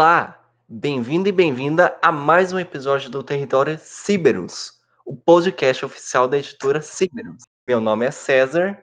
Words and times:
Olá, 0.00 0.38
bem-vindo 0.68 1.28
e 1.28 1.32
bem-vinda 1.32 1.98
a 2.00 2.12
mais 2.12 2.52
um 2.52 2.58
episódio 2.60 3.10
do 3.10 3.20
Território 3.20 3.76
Ciberus, 3.82 4.74
o 5.04 5.16
podcast 5.16 5.84
oficial 5.84 6.28
da 6.28 6.38
editora 6.38 6.80
Ciberus. 6.80 7.42
Meu 7.66 7.80
nome 7.80 8.06
é 8.06 8.12
César 8.12 8.80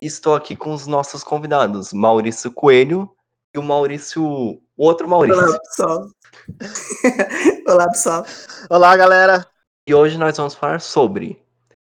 e 0.00 0.06
estou 0.06 0.34
aqui 0.34 0.56
com 0.56 0.72
os 0.72 0.86
nossos 0.86 1.22
convidados, 1.22 1.92
Maurício 1.92 2.50
Coelho 2.50 3.10
e 3.54 3.58
o 3.58 3.62
Maurício, 3.62 4.24
o 4.24 4.58
outro 4.78 5.06
Maurício. 5.06 5.38
Olá, 5.44 5.58
pessoal. 5.58 6.08
Olá, 7.68 7.88
pessoal. 7.90 8.26
Olá, 8.70 8.96
galera. 8.96 9.46
E 9.86 9.94
hoje 9.94 10.16
nós 10.16 10.34
vamos 10.38 10.54
falar 10.54 10.80
sobre 10.80 11.42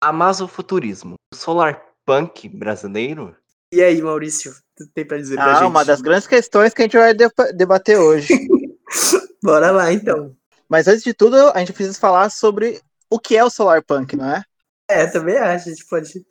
Amazofuturismo, 0.02 1.16
o 1.30 1.36
solar 1.36 1.78
punk 2.06 2.48
brasileiro. 2.48 3.36
E 3.70 3.82
aí, 3.82 4.00
Maurício, 4.00 4.50
tu 4.76 4.86
tem 4.94 5.06
pra 5.06 5.18
dizer 5.18 5.34
pra 5.34 5.44
Ah, 5.52 5.54
gente? 5.56 5.68
uma 5.68 5.84
das 5.84 6.00
grandes 6.00 6.26
questões 6.26 6.72
que 6.72 6.80
a 6.80 6.84
gente 6.86 6.96
vai 6.96 7.12
de- 7.12 7.28
debater 7.54 7.98
hoje. 7.98 8.28
Bora 9.42 9.70
lá, 9.70 9.92
então. 9.92 10.36
Mas 10.68 10.88
antes 10.88 11.02
de 11.02 11.12
tudo, 11.12 11.36
a 11.36 11.58
gente 11.58 11.72
precisa 11.72 11.98
falar 11.98 12.30
sobre 12.30 12.80
o 13.10 13.18
que 13.18 13.36
é 13.36 13.44
o 13.44 13.50
solar 13.50 13.82
punk, 13.82 14.16
não 14.16 14.30
é? 14.30 14.42
É, 14.88 15.06
também 15.06 15.36
acho, 15.36 15.68
a 15.68 15.72
gente 15.72 15.86
pode 15.86 16.24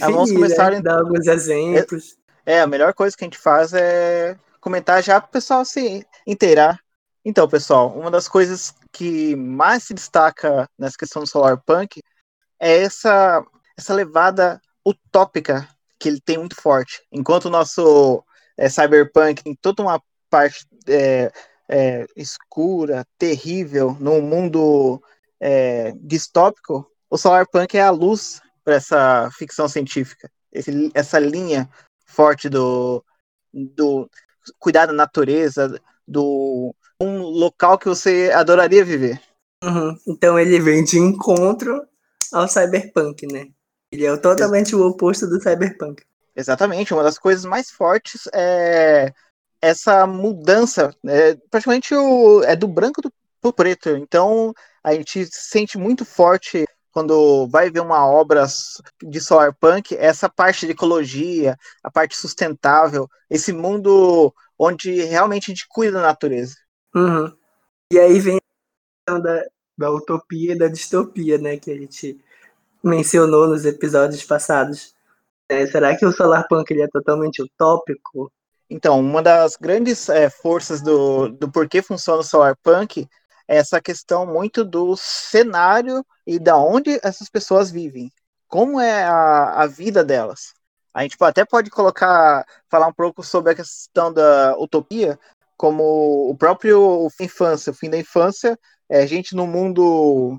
Ah, 0.00 0.06
vamos 0.06 0.30
definir, 0.30 0.42
começar, 0.42 0.70
né? 0.70 0.80
dar 0.80 0.98
alguns 0.98 1.26
exemplos. 1.26 2.16
É, 2.44 2.60
a 2.60 2.66
melhor 2.66 2.94
coisa 2.94 3.16
que 3.16 3.24
a 3.24 3.26
gente 3.26 3.38
faz 3.38 3.72
é 3.72 4.36
comentar 4.60 5.02
já 5.02 5.20
para 5.20 5.28
o 5.28 5.32
pessoal 5.32 5.64
se 5.64 6.06
inteirar. 6.26 6.80
Então, 7.24 7.48
pessoal, 7.48 7.96
uma 7.96 8.10
das 8.10 8.26
coisas 8.26 8.74
que 8.92 9.36
mais 9.36 9.84
se 9.84 9.94
destaca 9.94 10.68
nessa 10.78 10.96
questão 10.96 11.22
do 11.22 11.28
solar 11.28 11.60
punk 11.64 12.00
é 12.58 12.82
essa, 12.82 13.44
essa 13.76 13.92
levada 13.94 14.60
utópica 14.86 15.68
que 15.98 16.08
ele 16.08 16.20
tem 16.20 16.38
muito 16.38 16.56
forte. 16.56 17.02
Enquanto 17.12 17.46
o 17.46 17.50
nosso 17.50 18.24
é, 18.56 18.68
cyberpunk 18.68 19.42
tem 19.42 19.54
toda 19.54 19.82
uma 19.82 20.02
parte 20.30 20.66
é, 20.88 21.30
é, 21.68 22.06
escura, 22.16 23.04
terrível, 23.18 23.96
num 24.00 24.20
mundo 24.20 25.02
é, 25.40 25.92
distópico, 25.96 26.90
o 27.10 27.16
solar 27.16 27.46
punk 27.48 27.76
é 27.76 27.82
a 27.82 27.90
luz 27.90 28.40
para 28.64 28.74
essa 28.74 29.30
ficção 29.32 29.68
científica. 29.68 30.30
Esse- 30.52 30.90
essa 30.94 31.18
linha 31.18 31.68
forte 32.06 32.48
do, 32.48 33.04
do 33.52 34.10
cuidar 34.58 34.86
da 34.86 34.92
natureza, 34.92 35.80
do 36.06 36.74
um 37.00 37.18
local 37.20 37.78
que 37.78 37.86
você 37.88 38.32
adoraria 38.34 38.84
viver. 38.84 39.20
Uhum. 39.62 39.96
Então 40.06 40.38
ele 40.38 40.58
vem 40.60 40.84
de 40.84 40.98
encontro 40.98 41.86
ao 42.32 42.48
cyberpunk, 42.48 43.26
né? 43.26 43.46
Ele 43.92 44.06
é 44.06 44.16
totalmente 44.16 44.74
o 44.74 44.86
oposto 44.86 45.26
do 45.26 45.40
cyberpunk. 45.40 46.02
Exatamente, 46.34 46.92
uma 46.94 47.02
das 47.02 47.18
coisas 47.18 47.44
mais 47.44 47.70
fortes 47.70 48.28
é 48.32 49.12
essa 49.60 50.06
mudança, 50.06 50.94
é, 51.06 51.34
praticamente 51.50 51.94
o, 51.94 52.42
é 52.44 52.54
do 52.54 52.68
branco 52.68 53.02
do, 53.02 53.12
pro 53.40 53.52
preto. 53.52 53.90
Então 53.90 54.52
a 54.82 54.94
gente 54.94 55.26
sente 55.30 55.76
muito 55.76 56.04
forte 56.04 56.64
quando 56.90 57.46
vai 57.48 57.70
ver 57.70 57.80
uma 57.80 58.06
obra 58.06 58.44
de 59.02 59.20
solar 59.20 59.54
punk, 59.54 59.94
essa 59.96 60.28
parte 60.28 60.66
de 60.66 60.72
ecologia, 60.72 61.56
a 61.82 61.90
parte 61.90 62.16
sustentável, 62.16 63.08
esse 63.30 63.52
mundo 63.52 64.34
onde 64.58 65.02
realmente 65.04 65.50
a 65.50 65.54
gente 65.54 65.66
cuida 65.68 65.92
da 65.92 66.02
natureza. 66.02 66.56
Uhum. 66.94 67.32
E 67.92 67.98
aí 67.98 68.18
vem 68.18 68.36
a 68.38 68.40
questão 69.06 69.22
da, 69.22 69.44
da 69.76 69.90
utopia 69.90 70.52
e 70.52 70.58
da 70.58 70.68
distopia, 70.68 71.38
né? 71.38 71.56
Que 71.56 71.70
a 71.70 71.76
gente 71.76 72.18
mencionou 72.82 73.46
nos 73.46 73.64
episódios 73.64 74.24
passados. 74.24 74.94
É, 75.48 75.66
será 75.66 75.96
que 75.96 76.04
o 76.04 76.12
Solarpunk 76.12 76.70
ele 76.70 76.82
é 76.82 76.88
totalmente 76.88 77.42
utópico? 77.42 78.32
Então, 78.70 79.00
uma 79.00 79.22
das 79.22 79.56
grandes 79.56 80.08
é, 80.08 80.28
forças 80.28 80.82
do, 80.82 81.28
do 81.28 81.50
porquê 81.50 81.80
funciona 81.80 82.20
o 82.20 82.24
solar 82.24 82.56
punk 82.62 83.08
é 83.46 83.56
essa 83.56 83.80
questão 83.80 84.26
muito 84.26 84.62
do 84.62 84.94
cenário 84.96 86.04
e 86.26 86.38
da 86.38 86.56
onde 86.56 87.00
essas 87.02 87.30
pessoas 87.30 87.70
vivem. 87.70 88.12
Como 88.46 88.78
é 88.78 89.04
a, 89.04 89.62
a 89.62 89.66
vida 89.66 90.04
delas. 90.04 90.52
A 90.92 91.02
gente 91.02 91.16
até 91.20 91.44
pode 91.44 91.70
colocar, 91.70 92.44
falar 92.70 92.88
um 92.88 92.92
pouco 92.92 93.22
sobre 93.22 93.52
a 93.52 93.54
questão 93.54 94.12
da 94.12 94.56
utopia, 94.58 95.18
como 95.56 96.28
o 96.30 96.36
próprio 96.36 97.08
infância, 97.20 97.70
o 97.70 97.74
fim 97.74 97.88
da 97.88 97.98
infância, 97.98 98.58
é 98.88 99.02
a 99.02 99.06
gente 99.06 99.34
num 99.34 99.46
mundo 99.46 100.38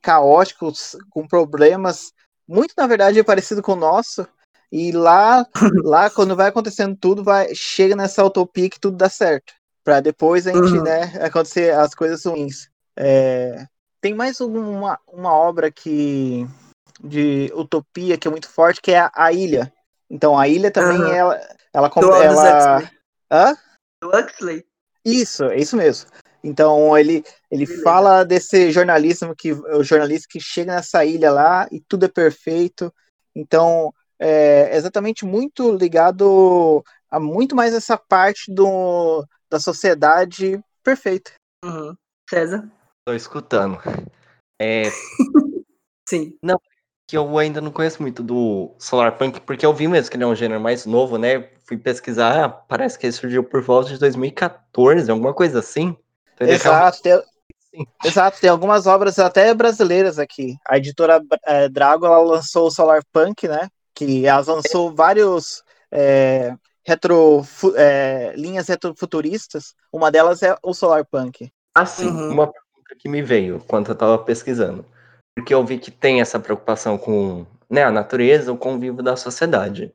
caótico, 0.00 0.72
com 1.10 1.26
problemas, 1.26 2.12
muito 2.46 2.74
na 2.76 2.86
verdade 2.86 3.22
parecido 3.22 3.62
com 3.62 3.72
o 3.72 3.76
nosso, 3.76 4.26
e 4.72 4.90
lá, 4.90 5.46
lá 5.84 6.08
quando 6.08 6.34
vai 6.34 6.48
acontecendo 6.48 6.96
tudo, 6.96 7.22
vai 7.22 7.54
chega 7.54 7.94
nessa 7.94 8.24
utopia 8.24 8.70
que 8.70 8.80
tudo 8.80 8.96
dá 8.96 9.08
certo. 9.10 9.52
Pra 9.84 10.00
depois 10.00 10.46
a 10.46 10.52
gente, 10.52 10.78
Uhum. 10.78 10.82
né, 10.84 11.02
acontecer 11.22 11.74
as 11.74 11.94
coisas 11.94 12.24
ruins. 12.24 12.70
É, 12.96 13.66
tem 14.00 14.14
mais 14.14 14.40
uma, 14.40 14.98
uma 15.12 15.32
obra 15.34 15.70
que 15.70 16.46
de 17.02 17.52
utopia 17.54 18.16
que 18.16 18.26
é 18.26 18.30
muito 18.30 18.48
forte, 18.48 18.80
que 18.80 18.92
é 18.92 19.00
a, 19.00 19.10
a 19.14 19.32
Ilha. 19.32 19.72
Então 20.08 20.38
a 20.38 20.48
Ilha 20.48 20.70
também 20.70 21.02
Aham. 21.02 21.14
ela 21.14 21.40
ela, 21.74 21.88
Do 21.88 22.12
ela 22.14 22.78
Huxley. 22.78 22.90
Hã? 23.30 23.56
Do 24.02 24.08
Huxley. 24.16 24.64
Isso, 25.04 25.44
é 25.44 25.58
isso 25.58 25.76
mesmo. 25.76 26.08
Então 26.44 26.96
ele, 26.96 27.24
ele 27.50 27.66
Beleza. 27.66 27.82
fala 27.82 28.24
desse 28.24 28.70
jornalismo 28.70 29.34
que 29.36 29.52
o 29.52 29.82
jornalista 29.82 30.28
que 30.30 30.40
chega 30.40 30.74
nessa 30.74 31.04
ilha 31.04 31.30
lá 31.30 31.68
e 31.70 31.80
tudo 31.80 32.04
é 32.06 32.08
perfeito. 32.08 32.92
Então 33.34 33.92
é 34.24 34.76
exatamente 34.76 35.24
muito 35.24 35.72
ligado 35.76 36.84
a 37.10 37.18
muito 37.18 37.56
mais 37.56 37.74
essa 37.74 37.98
parte 37.98 38.52
do, 38.52 39.26
da 39.50 39.58
sociedade 39.58 40.62
perfeita. 40.82 41.32
Uhum. 41.64 41.94
César? 42.30 42.70
Tô 43.04 43.12
escutando. 43.12 43.78
É 44.60 44.84
Sim. 46.08 46.36
que 47.08 47.18
eu 47.18 47.36
ainda 47.36 47.60
não 47.60 47.72
conheço 47.72 48.00
muito 48.00 48.22
do 48.22 48.74
solar 48.78 49.18
punk, 49.18 49.40
porque 49.40 49.66
eu 49.66 49.74
vi 49.74 49.88
mesmo 49.88 50.08
que 50.08 50.16
ele 50.16 50.24
é 50.24 50.26
um 50.26 50.36
gênero 50.36 50.60
mais 50.60 50.86
novo, 50.86 51.18
né? 51.18 51.50
Fui 51.64 51.76
pesquisar, 51.76 52.44
ah, 52.44 52.48
parece 52.48 52.96
que 52.98 53.06
ele 53.06 53.12
surgiu 53.12 53.42
por 53.42 53.60
volta 53.60 53.90
de 53.90 53.98
2014, 53.98 55.10
alguma 55.10 55.34
coisa 55.34 55.58
assim. 55.58 55.96
Então, 56.34 56.46
é 56.46 56.52
Exato, 56.52 57.02
tem, 57.02 57.20
Sim. 57.74 57.86
exato, 58.04 58.40
tem 58.40 58.50
algumas 58.50 58.86
obras 58.86 59.18
até 59.18 59.52
brasileiras 59.52 60.18
aqui. 60.18 60.56
A 60.68 60.78
editora 60.78 61.20
eh, 61.46 61.68
Drago 61.68 62.06
ela 62.06 62.18
lançou 62.20 62.68
o 62.68 62.70
Solar 62.70 63.02
Punk, 63.12 63.48
né? 63.48 63.68
Que 63.94 64.26
ela 64.26 64.44
lançou 64.46 64.94
vários 64.94 65.62
eh, 65.90 66.54
retro, 66.84 67.44
eh, 67.76 68.32
linhas 68.36 68.68
retrofuturistas. 68.68 69.74
Uma 69.92 70.10
delas 70.10 70.42
é 70.42 70.56
o 70.62 70.72
Solar 70.74 71.04
Punk. 71.04 71.52
Assim, 71.74 72.06
Uhum. 72.08 72.30
uma 72.32 72.46
pergunta 72.46 72.94
que 72.98 73.08
me 73.08 73.22
veio 73.22 73.56
enquanto 73.56 73.88
eu 73.90 73.94
tava 73.94 74.18
pesquisando. 74.18 74.84
Porque 75.34 75.54
eu 75.54 75.64
vi 75.64 75.78
que 75.78 75.90
tem 75.90 76.20
essa 76.20 76.38
preocupação 76.38 76.98
com 76.98 77.46
né, 77.70 77.82
a 77.84 77.90
natureza, 77.90 78.52
o 78.52 78.56
convívio 78.58 79.02
da 79.02 79.16
sociedade. 79.16 79.94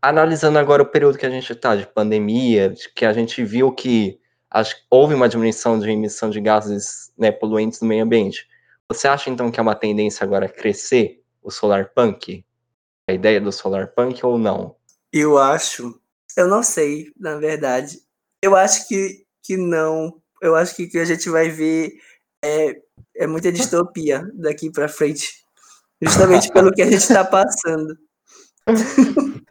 Analisando 0.00 0.58
agora 0.58 0.82
o 0.82 0.86
período 0.86 1.18
que 1.18 1.26
a 1.26 1.30
gente 1.30 1.52
está 1.52 1.76
de 1.76 1.86
pandemia, 1.86 2.70
de 2.70 2.88
que 2.94 3.04
a 3.04 3.12
gente 3.12 3.44
viu 3.44 3.70
que 3.72 4.18
acho 4.50 4.76
houve 4.90 5.14
uma 5.14 5.28
diminuição 5.28 5.78
de 5.78 5.90
emissão 5.90 6.30
de 6.30 6.40
gases 6.40 7.12
né, 7.18 7.30
poluentes 7.30 7.80
no 7.80 7.88
meio 7.88 8.04
ambiente. 8.04 8.48
Você 8.88 9.06
acha 9.06 9.28
então 9.30 9.50
que 9.50 9.60
é 9.60 9.62
uma 9.62 9.74
tendência 9.74 10.24
agora 10.24 10.48
crescer 10.48 11.22
o 11.42 11.50
solar 11.50 11.90
punk? 11.94 12.44
A 13.10 13.12
ideia 13.12 13.40
do 13.40 13.50
solar 13.50 13.88
punk 13.88 14.24
ou 14.24 14.38
não? 14.38 14.76
Eu 15.12 15.36
acho. 15.36 16.00
Eu 16.36 16.46
não 16.46 16.62
sei, 16.62 17.10
na 17.18 17.36
verdade. 17.36 18.00
Eu 18.40 18.54
acho 18.54 18.86
que, 18.86 19.24
que 19.42 19.56
não. 19.56 20.22
Eu 20.40 20.54
acho 20.54 20.76
que 20.76 20.84
o 20.84 20.88
que 20.88 20.96
a 20.96 21.04
gente 21.04 21.28
vai 21.28 21.48
ver 21.48 21.92
é, 22.40 22.80
é 23.16 23.26
muita 23.26 23.50
distopia 23.50 24.30
daqui 24.34 24.70
pra 24.70 24.86
frente. 24.86 25.44
Justamente 26.00 26.50
pelo 26.54 26.70
que 26.70 26.82
a 26.82 26.88
gente 26.88 27.06
tá 27.08 27.24
passando. 27.24 27.98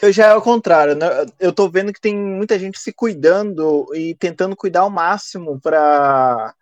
Eu 0.00 0.10
já 0.10 0.26
é 0.26 0.30
ao 0.30 0.42
contrário, 0.42 0.94
né? 0.94 1.06
Eu 1.38 1.52
tô 1.52 1.68
vendo 1.68 1.92
que 1.92 2.00
tem 2.00 2.16
muita 2.16 2.58
gente 2.58 2.78
se 2.78 2.92
cuidando 2.92 3.86
e 3.94 4.14
tentando 4.14 4.56
cuidar 4.56 4.80
ao 4.80 4.90
máximo 4.90 5.60
para 5.60 6.54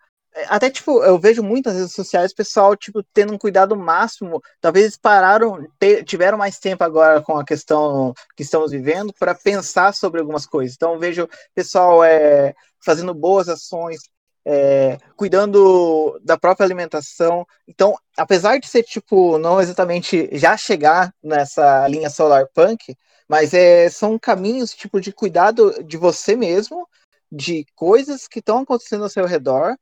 até 0.47 0.69
tipo, 0.69 1.03
eu 1.03 1.17
vejo 1.17 1.41
muitas 1.43 1.75
redes 1.75 1.93
sociais 1.93 2.33
pessoal 2.33 2.75
tipo 2.75 3.03
tendo 3.13 3.33
um 3.33 3.37
cuidado 3.37 3.75
máximo. 3.75 4.41
Talvez 4.61 4.85
eles 4.85 4.97
pararam, 4.97 5.67
tiveram 6.05 6.37
mais 6.37 6.59
tempo 6.59 6.83
agora 6.83 7.21
com 7.21 7.37
a 7.37 7.45
questão 7.45 8.13
que 8.35 8.43
estamos 8.43 8.71
vivendo 8.71 9.13
para 9.17 9.35
pensar 9.35 9.93
sobre 9.93 10.19
algumas 10.19 10.45
coisas. 10.45 10.75
Então 10.75 10.93
eu 10.93 10.99
vejo 10.99 11.29
pessoal 11.55 12.03
é, 12.03 12.53
fazendo 12.83 13.13
boas 13.13 13.49
ações, 13.49 13.99
é, 14.45 14.97
cuidando 15.15 16.19
da 16.23 16.37
própria 16.37 16.65
alimentação. 16.65 17.45
Então, 17.67 17.95
apesar 18.15 18.59
de 18.59 18.67
ser 18.67 18.83
tipo 18.83 19.37
não 19.37 19.59
exatamente 19.59 20.29
já 20.33 20.55
chegar 20.55 21.13
nessa 21.21 21.87
linha 21.87 22.09
solar 22.09 22.47
punk, 22.53 22.95
mas 23.27 23.53
é, 23.53 23.89
são 23.89 24.17
caminhos 24.17 24.73
tipo 24.73 25.01
de 25.01 25.11
cuidado 25.11 25.83
de 25.83 25.97
você 25.97 26.35
mesmo, 26.35 26.87
de 27.31 27.65
coisas 27.75 28.27
que 28.27 28.39
estão 28.39 28.59
acontecendo 28.59 29.03
ao 29.03 29.09
seu 29.09 29.25
redor, 29.25 29.75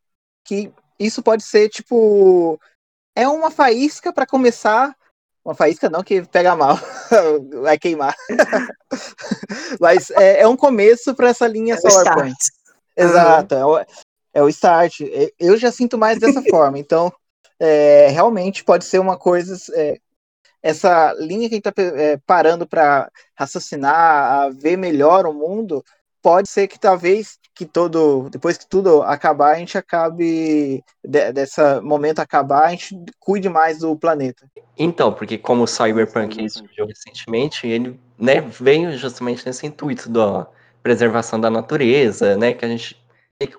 que 0.46 0.72
isso 1.00 1.22
pode 1.22 1.44
ser 1.44 1.68
tipo 1.70 2.60
é 3.16 3.28
uma 3.28 3.50
faísca 3.50 4.14
para 4.14 4.26
começar. 4.26 4.96
Uma 5.44 5.54
faísca 5.54 5.90
não 5.90 6.04
que 6.04 6.24
pega 6.24 6.56
mal, 6.56 6.76
vai 7.62 7.78
queimar. 7.78 8.16
Mas 9.80 10.10
é, 10.12 10.42
é 10.42 10.48
um 10.48 10.58
começo 10.58 11.14
para 11.14 11.30
essa 11.30 11.48
linha 11.48 11.76
É 11.76 11.78
o 11.78 11.82
solar 11.82 12.06
start. 12.06 12.20
punk. 12.20 12.36
Exato, 12.98 13.56
é, 13.56 13.66
o, 13.66 13.86
é 14.34 14.44
o 14.44 14.50
start. 14.50 15.02
Eu 15.40 15.56
já 15.58 15.72
sinto 15.72 15.98
mais 15.98 16.20
dessa 16.20 16.42
forma, 16.50 16.80
então 16.80 17.14
é, 17.60 18.08
realmente 18.08 18.64
pode 18.64 18.86
ser 18.86 19.00
uma 19.00 19.18
coisa. 19.18 19.56
É, 19.76 20.00
essa 20.64 21.14
linha 21.20 21.48
que 21.48 21.54
a 21.54 21.58
gente 21.58 21.70
está 21.70 21.82
é, 22.02 22.18
parando 22.26 22.66
para 22.66 23.12
raciocinar, 23.36 24.46
a 24.46 24.50
ver 24.50 24.78
melhor 24.78 25.28
o 25.28 25.34
mundo, 25.34 25.86
pode 26.26 26.50
ser 26.50 26.68
que 26.68 26.80
talvez 26.80 27.38
que 27.54 27.68
todo 27.68 28.32
depois 28.32 28.58
que 28.58 28.68
tudo 28.68 29.04
acabar 29.04 29.54
a 29.54 29.60
gente 29.60 29.78
acabe 29.78 30.84
de, 31.04 31.32
dessa 31.32 31.80
momento 31.84 32.18
acabar 32.18 32.64
a 32.64 32.70
gente 32.72 33.00
cuide 33.20 33.48
mais 33.48 33.78
do 33.78 33.96
planeta 33.96 34.48
então 34.76 35.14
porque 35.14 35.38
como 35.38 35.62
o 35.62 35.68
cyberpunk 35.68 36.50
surgiu 36.50 36.88
recentemente 36.88 37.68
ele 37.68 38.00
né 38.18 38.42
veio 38.42 38.98
justamente 38.98 39.46
nesse 39.46 39.68
intuito 39.68 40.10
da 40.10 40.48
preservação 40.82 41.40
da 41.40 41.52
natureza 41.52 42.36
né 42.36 42.56
que 42.56 42.66
a 42.66 42.70
gente 42.70 43.00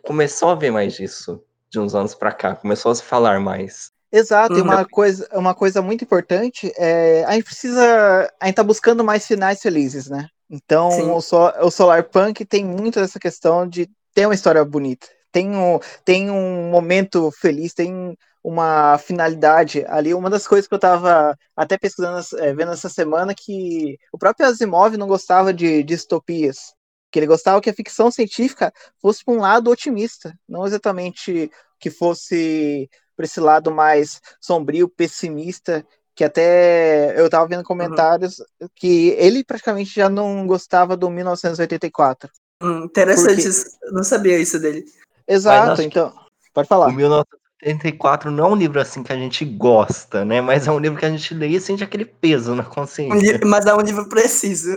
começou 0.03 0.49
a 0.49 0.57
ver 0.57 0.73
mais 0.73 0.95
disso 0.95 1.41
de 1.71 1.79
uns 1.79 1.95
anos 1.95 2.17
para 2.17 2.33
cá 2.33 2.57
começou 2.57 2.91
a 2.91 2.97
se 2.97 3.05
falar 3.05 3.39
mais 3.39 3.95
Exato, 4.11 4.55
uhum. 4.55 4.59
e 4.61 4.63
uma 4.63 4.85
coisa, 4.85 5.29
uma 5.33 5.55
coisa 5.55 5.83
muito 5.83 6.03
importante 6.03 6.73
é 6.77 7.25
a 7.25 7.33
gente 7.33 7.45
precisa. 7.45 8.33
A 8.41 8.47
gente 8.47 8.55
tá 8.55 8.63
buscando 8.63 9.03
mais 9.03 9.27
finais 9.27 9.61
felizes, 9.61 10.09
né? 10.09 10.29
Então 10.49 11.17
o, 11.17 11.21
so, 11.21 11.37
o 11.61 11.71
Solar 11.71 12.05
Punk 12.05 12.45
tem 12.45 12.65
muito 12.65 13.01
essa 13.01 13.19
questão 13.19 13.69
de 13.69 13.91
ter 14.15 14.27
uma 14.27 14.35
história 14.35 14.65
bonita. 14.65 15.07
Tem 15.33 15.55
um, 15.55 15.79
tem 16.05 16.31
um 16.31 16.71
momento 16.71 17.31
feliz, 17.31 17.75
tem 17.75 18.17
uma 18.43 18.97
finalidade 18.97 19.85
ali. 19.89 20.15
Uma 20.15 20.31
das 20.31 20.47
coisas 20.47 20.69
que 20.69 20.73
eu 20.73 20.77
estava 20.77 21.37
até 21.55 21.77
pesquisando, 21.77 22.25
é, 22.39 22.55
vendo 22.55 22.73
essa 22.73 22.89
semana, 22.89 23.35
que 23.35 23.99
o 24.13 24.19
próprio 24.19 24.47
Asimov 24.47 24.97
não 24.97 25.09
gostava 25.09 25.53
de 25.53 25.83
distopias. 25.83 26.75
Que 27.11 27.19
ele 27.19 27.27
gostava 27.27 27.61
que 27.61 27.69
a 27.69 27.75
ficção 27.75 28.11
científica 28.11 28.73
fosse 29.01 29.25
para 29.25 29.35
um 29.35 29.41
lado 29.41 29.71
otimista, 29.71 30.33
não 30.49 30.65
exatamente 30.65 31.51
que 31.79 31.91
fosse 31.91 32.89
para 33.17 33.25
esse 33.25 33.41
lado 33.41 33.71
mais 33.71 34.21
sombrio, 34.41 34.89
pessimista, 34.89 35.85
que 36.17 36.25
até 36.25 37.21
eu 37.21 37.27
estava 37.27 37.47
vendo 37.47 37.63
comentários 37.63 38.39
uhum. 38.39 38.69
que 38.75 39.09
ele 39.19 39.45
praticamente 39.45 39.95
já 39.95 40.09
não 40.09 40.47
gostava 40.47 40.97
do 40.97 41.11
1984. 41.11 42.31
Hum, 42.63 42.85
interessante, 42.85 43.43
porque... 43.43 43.93
não 43.93 44.03
sabia 44.03 44.39
isso 44.39 44.59
dele. 44.59 44.87
Exato, 45.29 45.83
então, 45.83 46.11
pode 46.55 46.67
falar. 46.67 46.87
O 46.87 46.93
1984 46.93 48.31
não 48.31 48.47
é 48.47 48.49
um 48.49 48.57
livro 48.57 48.81
assim 48.81 49.03
que 49.03 49.13
a 49.13 49.17
gente 49.17 49.45
gosta, 49.45 50.25
né? 50.25 50.41
Mas 50.41 50.67
é 50.67 50.73
um 50.73 50.79
livro 50.79 50.99
que 50.99 51.05
a 51.05 51.11
gente 51.11 51.35
lê 51.35 51.49
e 51.49 51.61
sente 51.61 51.85
aquele 51.85 52.07
peso 52.07 52.55
na 52.55 52.65
consciência. 52.65 53.39
mas 53.45 53.67
é 53.67 53.75
um 53.75 53.81
livro 53.81 54.09
preciso. 54.09 54.73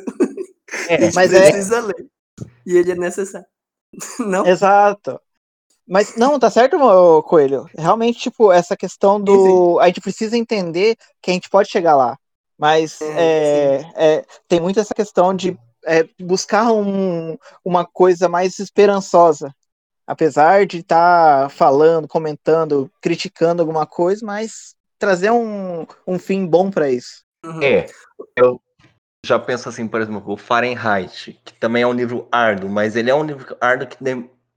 É, 0.89 1.09
mas 1.15 1.31
é 1.31 1.51
precisa 1.51 1.77
é... 1.77 1.81
ler. 1.81 2.05
E 2.65 2.77
ele 2.77 2.91
é 2.91 2.95
necessário. 2.95 3.47
Não? 4.19 4.45
Exato. 4.45 5.21
Mas 5.89 6.15
não, 6.15 6.37
tá 6.37 6.51
certo, 6.51 6.77
meu 6.77 7.23
Coelho. 7.23 7.67
Realmente, 7.75 8.19
tipo, 8.19 8.51
essa 8.51 8.77
questão 8.77 9.19
do. 9.19 9.79
A 9.79 9.87
gente 9.87 9.99
precisa 9.99 10.37
entender 10.37 10.95
que 11.19 11.31
a 11.31 11.33
gente 11.33 11.49
pode 11.49 11.67
chegar 11.67 11.95
lá. 11.95 12.15
Mas 12.55 13.01
é, 13.01 13.07
é, 13.15 13.91
é, 13.95 14.25
tem 14.47 14.59
muito 14.59 14.79
essa 14.79 14.93
questão 14.93 15.33
de 15.33 15.57
é, 15.85 16.07
buscar 16.21 16.71
um, 16.71 17.35
uma 17.65 17.85
coisa 17.85 18.29
mais 18.29 18.59
esperançosa. 18.59 19.51
Apesar 20.05 20.67
de 20.67 20.79
estar 20.79 21.43
tá 21.43 21.49
falando, 21.49 22.07
comentando, 22.07 22.91
criticando 23.01 23.61
alguma 23.61 23.87
coisa, 23.87 24.23
mas 24.23 24.75
trazer 24.99 25.31
um, 25.31 25.87
um 26.05 26.19
fim 26.19 26.45
bom 26.45 26.69
para 26.69 26.91
isso. 26.91 27.23
Uhum. 27.43 27.63
É, 27.63 27.87
eu 28.35 28.61
já 29.25 29.39
penso 29.39 29.69
assim, 29.69 29.87
por 29.87 30.01
exemplo, 30.01 30.33
o 30.33 30.37
Fahrenheit, 30.37 31.39
que 31.43 31.53
também 31.53 31.83
é 31.83 31.87
um 31.87 31.93
livro 31.93 32.27
árduo, 32.31 32.69
mas 32.69 32.95
ele 32.95 33.09
é 33.09 33.15
um 33.15 33.23
livro 33.23 33.57
árduo 33.59 33.87
que 33.87 33.97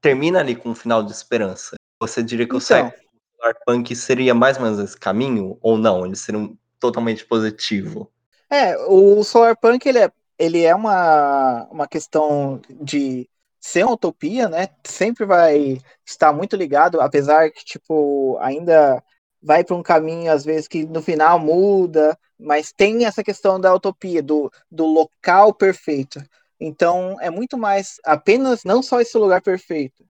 termina 0.03 0.41
ali 0.41 0.55
com 0.55 0.71
um 0.71 0.75
final 0.75 1.03
de 1.03 1.13
esperança. 1.13 1.77
Você 2.01 2.23
diria 2.23 2.47
que 2.47 2.57
então, 2.57 2.89
o 2.89 3.41
Cyberpunk 3.41 3.97
seria 3.97 4.35
mais 4.35 4.59
ou 4.59 4.65
menos 4.65 4.79
esse 4.81 4.99
caminho? 4.99 5.57
Ou 5.63 5.79
não? 5.79 6.05
Ele 6.05 6.17
seria 6.17 6.41
um, 6.41 6.57
totalmente 6.81 7.25
positivo? 7.25 8.11
É, 8.51 8.77
o 8.87 9.23
Solarpunk 9.23 9.89
ele 9.89 10.01
é, 10.01 10.11
ele 10.39 10.63
é 10.63 10.75
uma, 10.75 11.67
uma 11.71 11.87
questão 11.89 12.61
de 12.69 13.31
ser 13.61 13.85
uma 13.85 13.95
utopia, 13.95 14.49
né? 14.49 14.69
Sempre 14.85 15.25
vai 15.25 15.81
estar 16.05 16.33
muito 16.33 16.57
ligado, 16.57 17.01
apesar 17.01 17.51
que, 17.51 17.65
tipo, 17.65 18.37
ainda 18.41 19.03
vai 19.41 19.65
para 19.65 19.77
um 19.77 19.83
caminho, 19.83 20.31
às 20.31 20.45
vezes, 20.45 20.67
que 20.67 20.85
no 20.85 21.01
final 21.01 21.39
muda, 21.39 22.19
mas 22.39 22.73
tem 22.73 23.05
essa 23.07 23.23
questão 23.23 23.61
da 23.61 23.73
utopia, 23.73 24.23
do, 24.23 24.53
do 24.71 24.85
local 24.85 25.55
perfeito. 25.55 26.21
Então 26.65 27.21
é 27.21 27.29
muito 27.29 27.59
mais 27.59 27.97
apenas 28.05 28.63
não 28.63 28.85
só 28.85 29.01
esse 29.01 29.19
lugar 29.19 29.43
perfeito, 29.43 30.05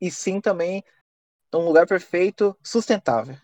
e 0.00 0.08
sim 0.08 0.40
também 0.40 0.84
um 1.52 1.64
lugar 1.64 1.84
perfeito 1.84 2.56
sustentável, 2.62 3.36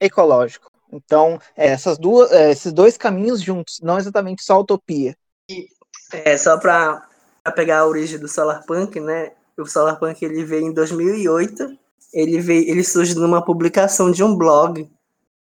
ecológico. 0.00 0.68
Então, 0.90 1.38
é, 1.56 1.68
essas 1.68 1.96
duas, 1.96 2.32
é, 2.32 2.50
esses 2.50 2.72
dois 2.72 2.96
caminhos 2.96 3.40
juntos, 3.40 3.78
não 3.80 3.98
exatamente 3.98 4.42
só 4.42 4.58
utopia. 4.58 5.16
E, 5.48 5.68
é, 6.12 6.36
só 6.36 6.58
para 6.58 7.06
pegar 7.54 7.80
a 7.80 7.86
origem 7.86 8.18
do 8.18 8.26
Solarpunk, 8.26 8.98
né? 8.98 9.32
O 9.56 9.66
Solarpunk 9.66 10.24
ele 10.24 10.44
veio 10.44 10.66
em 10.66 10.72
2008. 10.72 11.78
Ele 12.12 12.40
veio, 12.40 12.68
ele 12.68 12.82
surge 12.82 13.14
numa 13.14 13.44
publicação 13.44 14.10
de 14.10 14.24
um 14.24 14.34
blog, 14.34 14.90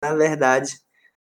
na 0.01 0.15
verdade. 0.15 0.79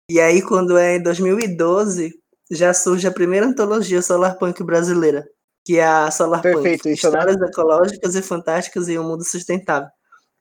E 0.09 0.19
aí 0.19 0.41
quando 0.41 0.77
é 0.77 0.95
em 0.95 1.03
2012, 1.03 2.17
já 2.49 2.73
surge 2.73 3.07
a 3.07 3.11
primeira 3.11 3.45
antologia 3.45 4.01
solarpunk 4.01 4.63
brasileira, 4.63 5.27
que 5.65 5.77
é 5.77 5.85
a 5.85 6.09
Solarpunk, 6.09 6.53
Perfeito, 6.53 6.87
isso, 6.87 7.09
né? 7.09 7.17
Histórias 7.17 7.37
né? 7.37 7.47
Ecológicas 7.47 8.15
e 8.15 8.21
Fantásticas 8.21 8.87
em 8.87 8.97
um 8.97 9.03
Mundo 9.03 9.25
Sustentável. 9.25 9.89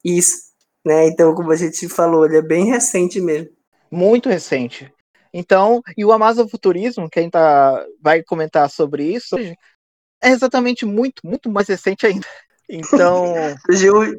Isso, 0.04 0.36
né? 0.84 1.08
Então, 1.08 1.34
como 1.34 1.50
a 1.50 1.56
gente 1.56 1.88
falou, 1.88 2.24
ele 2.24 2.36
é 2.36 2.42
bem 2.42 2.66
recente 2.66 3.20
mesmo. 3.20 3.50
Muito 3.90 4.28
recente. 4.28 4.92
Então, 5.34 5.82
e 5.96 6.04
o 6.04 6.12
Amazofuturismo, 6.12 7.10
que 7.10 7.18
a 7.18 7.22
gente 7.22 7.32
tá, 7.32 7.84
vai 8.00 8.22
comentar 8.22 8.70
sobre 8.70 9.04
isso, 9.04 9.36
é 9.36 10.30
exatamente 10.30 10.86
muito, 10.86 11.26
muito 11.26 11.50
mais 11.50 11.68
recente 11.68 12.06
ainda. 12.06 12.26
Então. 12.68 13.32
Surgiu 13.64 14.02
em 14.02 14.16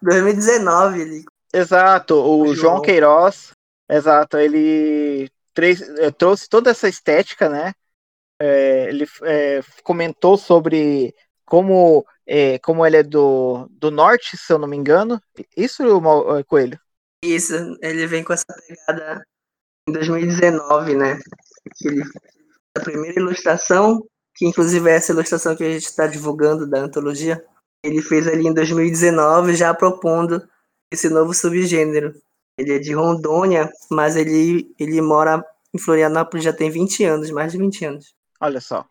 2019 0.00 1.00
ele. 1.02 1.24
Exato, 1.52 2.14
o, 2.14 2.48
o 2.48 2.54
João 2.54 2.80
Queiroz, 2.80 3.52
exato, 3.86 4.38
ele 4.38 5.30
eh, 5.56 6.10
trouxe 6.10 6.48
toda 6.48 6.70
essa 6.70 6.88
estética, 6.88 7.48
né? 7.48 7.72
É, 8.40 8.88
ele 8.88 9.06
é, 9.22 9.60
comentou 9.84 10.36
sobre 10.36 11.14
como, 11.44 12.04
é, 12.26 12.58
como 12.58 12.84
ele 12.84 12.96
é 12.96 13.02
do, 13.02 13.68
do 13.70 13.90
norte, 13.90 14.36
se 14.36 14.52
eu 14.52 14.58
não 14.58 14.66
me 14.66 14.76
engano. 14.76 15.20
Isso, 15.56 15.82
Coelho? 16.48 16.78
Isso, 17.24 17.54
ele 17.80 18.06
vem 18.06 18.24
com 18.24 18.32
essa 18.32 18.46
pegada 18.66 19.24
em 19.88 19.92
2019, 19.92 20.96
né? 20.96 21.18
A 22.76 22.80
primeira 22.80 23.20
ilustração, 23.20 24.04
que 24.34 24.46
inclusive 24.46 24.90
é 24.90 24.94
essa 24.94 25.12
ilustração 25.12 25.54
que 25.54 25.62
a 25.62 25.70
gente 25.70 25.84
está 25.84 26.06
divulgando 26.06 26.68
da 26.68 26.80
antologia, 26.80 27.44
ele 27.84 28.00
fez 28.02 28.26
ali 28.26 28.46
em 28.46 28.54
2019, 28.54 29.54
já 29.54 29.72
propondo 29.74 30.42
esse 30.92 31.08
novo 31.08 31.32
subgênero. 31.34 32.14
Ele 32.62 32.76
é 32.76 32.78
de 32.78 32.94
Rondônia, 32.94 33.68
mas 33.90 34.14
ele, 34.14 34.72
ele 34.78 35.00
mora 35.00 35.44
em 35.74 35.78
Florianópolis 35.78 36.44
já 36.44 36.52
tem 36.52 36.70
20 36.70 37.04
anos, 37.04 37.30
mais 37.30 37.52
de 37.52 37.58
20 37.58 37.84
anos. 37.84 38.14
Olha 38.40 38.60
só. 38.60 38.86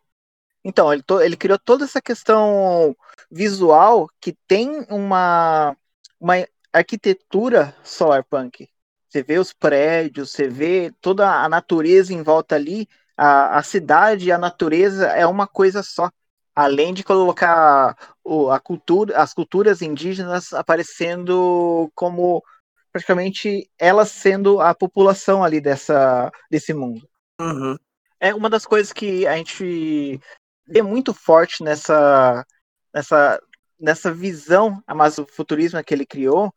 Então, 0.64 0.92
ele, 0.92 1.02
to, 1.02 1.22
ele 1.22 1.38
criou 1.38 1.58
toda 1.58 1.86
essa 1.86 2.02
questão 2.02 2.96
visual 3.32 4.08
que 4.20 4.36
tem 4.46 4.86
uma, 4.90 5.76
uma 6.20 6.34
arquitetura 6.74 7.74
solarpunk. 7.84 8.68
Você 9.08 9.24
vê 9.24 9.40
os 9.40 9.54
prédios, 9.54 10.32
você 10.32 10.48
vê 10.48 10.92
toda 11.00 11.30
a 11.30 11.48
natureza 11.48 12.14
em 12.14 12.22
volta 12.22 12.56
ali, 12.56 12.88
a, 13.16 13.58
a 13.58 13.64
cidade 13.64 14.28
e 14.28 14.32
a 14.32 14.38
natureza 14.38 15.08
é 15.08 15.26
uma 15.26 15.48
coisa 15.48 15.82
só. 15.82 16.10
Além 16.54 16.94
de 16.94 17.04
colocar 17.04 17.96
o, 18.24 18.52
a 18.52 18.60
cultura, 18.60 19.18
as 19.18 19.34
culturas 19.34 19.82
indígenas 19.82 20.54
aparecendo 20.54 21.90
como 21.96 22.44
praticamente 22.92 23.70
elas 23.80 24.12
sendo 24.12 24.60
a 24.60 24.76
população 24.76 25.44
ali 25.44 25.62
dessa, 25.62 26.32
desse 26.50 26.74
mundo. 26.74 27.08
Uhum. 27.40 27.78
É 28.20 28.36
uma 28.36 28.50
das 28.50 28.66
coisas 28.66 28.92
que 28.92 29.26
a 29.26 29.36
gente 29.38 30.20
vê 30.68 30.82
muito 30.82 31.14
forte 31.14 31.64
nessa, 31.64 32.46
nessa, 32.94 33.42
nessa 33.80 34.14
visão 34.14 34.82
amazofuturismo 34.86 35.84
que 35.84 35.94
ele 35.94 36.06
criou, 36.06 36.54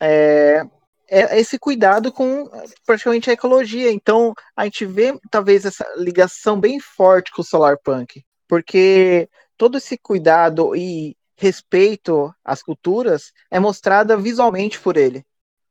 é, 0.00 0.64
é 1.08 1.38
esse 1.38 1.58
cuidado 1.58 2.10
com 2.10 2.50
praticamente 2.84 3.30
a 3.30 3.32
ecologia. 3.32 3.92
Então 3.92 4.34
a 4.56 4.64
gente 4.64 4.84
vê 4.84 5.16
talvez 5.30 5.64
essa 5.64 5.86
ligação 5.96 6.58
bem 6.58 6.80
forte 6.80 7.30
com 7.30 7.42
o 7.42 7.44
solar 7.44 7.78
punk, 7.78 8.24
porque 8.48 9.28
todo 9.56 9.78
esse 9.78 9.96
cuidado 9.96 10.74
e 10.74 11.16
respeito 11.36 12.34
às 12.44 12.62
culturas 12.62 13.32
é 13.50 13.60
mostrada 13.60 14.16
visualmente 14.16 14.80
por 14.80 14.96
ele 14.96 15.24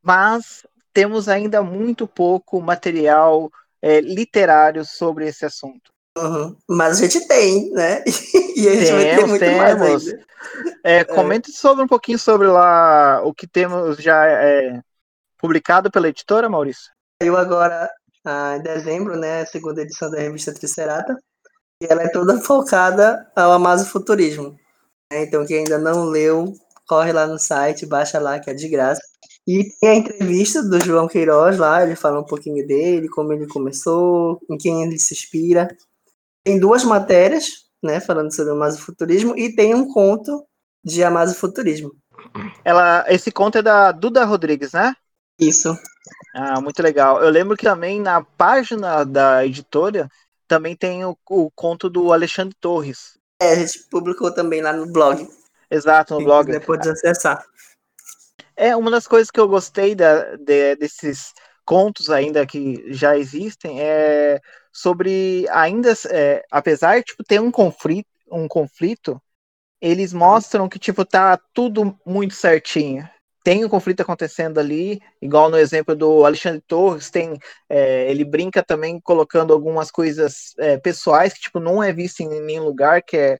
mas 0.03 0.65
temos 0.93 1.27
ainda 1.27 1.63
muito 1.63 2.07
pouco 2.07 2.61
material 2.61 3.51
é, 3.81 3.99
literário 4.01 4.85
sobre 4.85 5.27
esse 5.27 5.45
assunto. 5.45 5.91
Uhum. 6.17 6.55
Mas 6.69 6.99
a 6.99 7.07
gente 7.07 7.27
tem, 7.27 7.71
né? 7.71 8.03
e 8.55 8.67
a 8.67 8.75
gente 8.75 8.85
temos, 8.85 9.03
vai 9.03 9.15
ter 9.15 9.25
muito 9.25 9.39
temos. 9.39 9.57
mais 9.57 9.81
ainda. 9.81 10.25
É, 10.83 11.03
comente 11.03 11.49
é. 11.49 11.53
sobre 11.53 11.83
um 11.83 11.87
pouquinho 11.87 12.19
sobre 12.19 12.47
lá 12.47 13.21
o 13.23 13.33
que 13.33 13.47
temos 13.47 13.97
já 13.97 14.27
é, 14.27 14.79
publicado 15.37 15.89
pela 15.89 16.07
editora, 16.07 16.49
Maurício. 16.49 16.91
Saiu 17.21 17.35
agora 17.35 17.89
ah, 18.25 18.55
em 18.57 18.61
dezembro, 18.61 19.17
né, 19.17 19.41
a 19.41 19.45
segunda 19.45 19.81
edição 19.81 20.09
da 20.09 20.19
revista 20.19 20.53
Tricerata, 20.53 21.17
e 21.81 21.87
ela 21.89 22.03
é 22.03 22.09
toda 22.09 22.39
focada 22.41 23.29
ao 23.35 23.51
amazofuturismo. 23.53 24.57
Né? 25.11 25.23
Então, 25.23 25.45
quem 25.45 25.59
ainda 25.59 25.77
não 25.77 26.05
leu, 26.05 26.53
corre 26.87 27.11
lá 27.11 27.27
no 27.27 27.39
site, 27.39 27.85
baixa 27.85 28.19
lá, 28.19 28.39
que 28.39 28.49
é 28.49 28.53
de 28.53 28.69
graça. 28.69 29.01
E 29.45 29.69
tem 29.79 29.89
a 29.89 29.95
entrevista 29.95 30.63
do 30.63 30.79
João 30.79 31.07
Queiroz 31.07 31.57
lá, 31.57 31.83
ele 31.83 31.95
fala 31.95 32.19
um 32.19 32.25
pouquinho 32.25 32.65
dele, 32.65 33.09
como 33.09 33.33
ele 33.33 33.47
começou, 33.47 34.39
em 34.49 34.57
quem 34.57 34.83
ele 34.83 34.97
se 34.97 35.13
inspira. 35.13 35.67
Tem 36.43 36.59
duas 36.59 36.83
matérias, 36.83 37.65
né, 37.81 37.99
falando 37.99 38.33
sobre 38.33 38.53
o 38.53 38.55
amazofuturismo, 38.55 39.37
e 39.37 39.53
tem 39.53 39.75
um 39.75 39.91
conto 39.91 40.45
de 40.83 41.03
amazofuturismo. 41.03 41.91
Ela, 42.63 43.05
esse 43.09 43.31
conto 43.31 43.57
é 43.57 43.61
da 43.61 43.91
Duda 43.91 44.23
Rodrigues, 44.23 44.71
né? 44.71 44.95
Isso. 45.39 45.77
Ah, 46.33 46.61
muito 46.61 46.81
legal. 46.81 47.21
Eu 47.21 47.29
lembro 47.29 47.57
que 47.57 47.65
também 47.65 47.99
na 47.99 48.23
página 48.23 49.03
da 49.03 49.45
editora 49.45 50.09
também 50.47 50.75
tem 50.75 51.03
o, 51.05 51.17
o 51.29 51.51
conto 51.51 51.89
do 51.89 52.13
Alexandre 52.13 52.55
Torres. 52.59 53.17
É, 53.41 53.53
a 53.53 53.55
gente 53.55 53.87
publicou 53.89 54.31
também 54.31 54.61
lá 54.61 54.71
no 54.71 54.85
blog. 54.85 55.27
Exato, 55.69 56.13
no 56.13 56.23
blog. 56.23 56.51
Depois 56.51 56.79
de 56.81 56.89
acessar. 56.89 57.43
É, 58.55 58.75
uma 58.75 58.91
das 58.91 59.07
coisas 59.07 59.31
que 59.31 59.39
eu 59.39 59.47
gostei 59.47 59.95
da, 59.95 60.35
de, 60.35 60.75
desses 60.75 61.33
contos 61.65 62.09
ainda 62.09 62.45
que 62.45 62.83
já 62.93 63.17
existem 63.17 63.81
é 63.81 64.39
sobre 64.71 65.47
ainda, 65.49 65.93
é, 66.09 66.43
apesar 66.51 66.97
de 66.99 67.05
tipo, 67.05 67.23
ter 67.23 67.39
um 67.39 67.51
conflito, 67.51 68.07
um 68.31 68.47
conflito, 68.47 69.21
eles 69.81 70.13
mostram 70.13 70.69
que 70.69 70.79
tipo 70.79 71.05
tá 71.05 71.39
tudo 71.53 71.97
muito 72.05 72.33
certinho. 72.33 73.07
Tem 73.43 73.65
um 73.65 73.69
conflito 73.69 74.01
acontecendo 74.01 74.59
ali, 74.59 75.01
igual 75.21 75.49
no 75.49 75.57
exemplo 75.57 75.95
do 75.95 76.25
Alexandre 76.25 76.61
Torres, 76.61 77.09
tem 77.09 77.37
é, 77.69 78.09
ele 78.09 78.23
brinca 78.23 78.63
também 78.63 78.99
colocando 79.01 79.51
algumas 79.53 79.91
coisas 79.91 80.53
é, 80.59 80.77
pessoais 80.77 81.33
que 81.33 81.41
tipo 81.41 81.59
não 81.59 81.83
é 81.83 81.91
visto 81.91 82.21
em 82.21 82.41
nenhum 82.41 82.63
lugar, 82.63 83.01
que 83.03 83.17
é, 83.17 83.39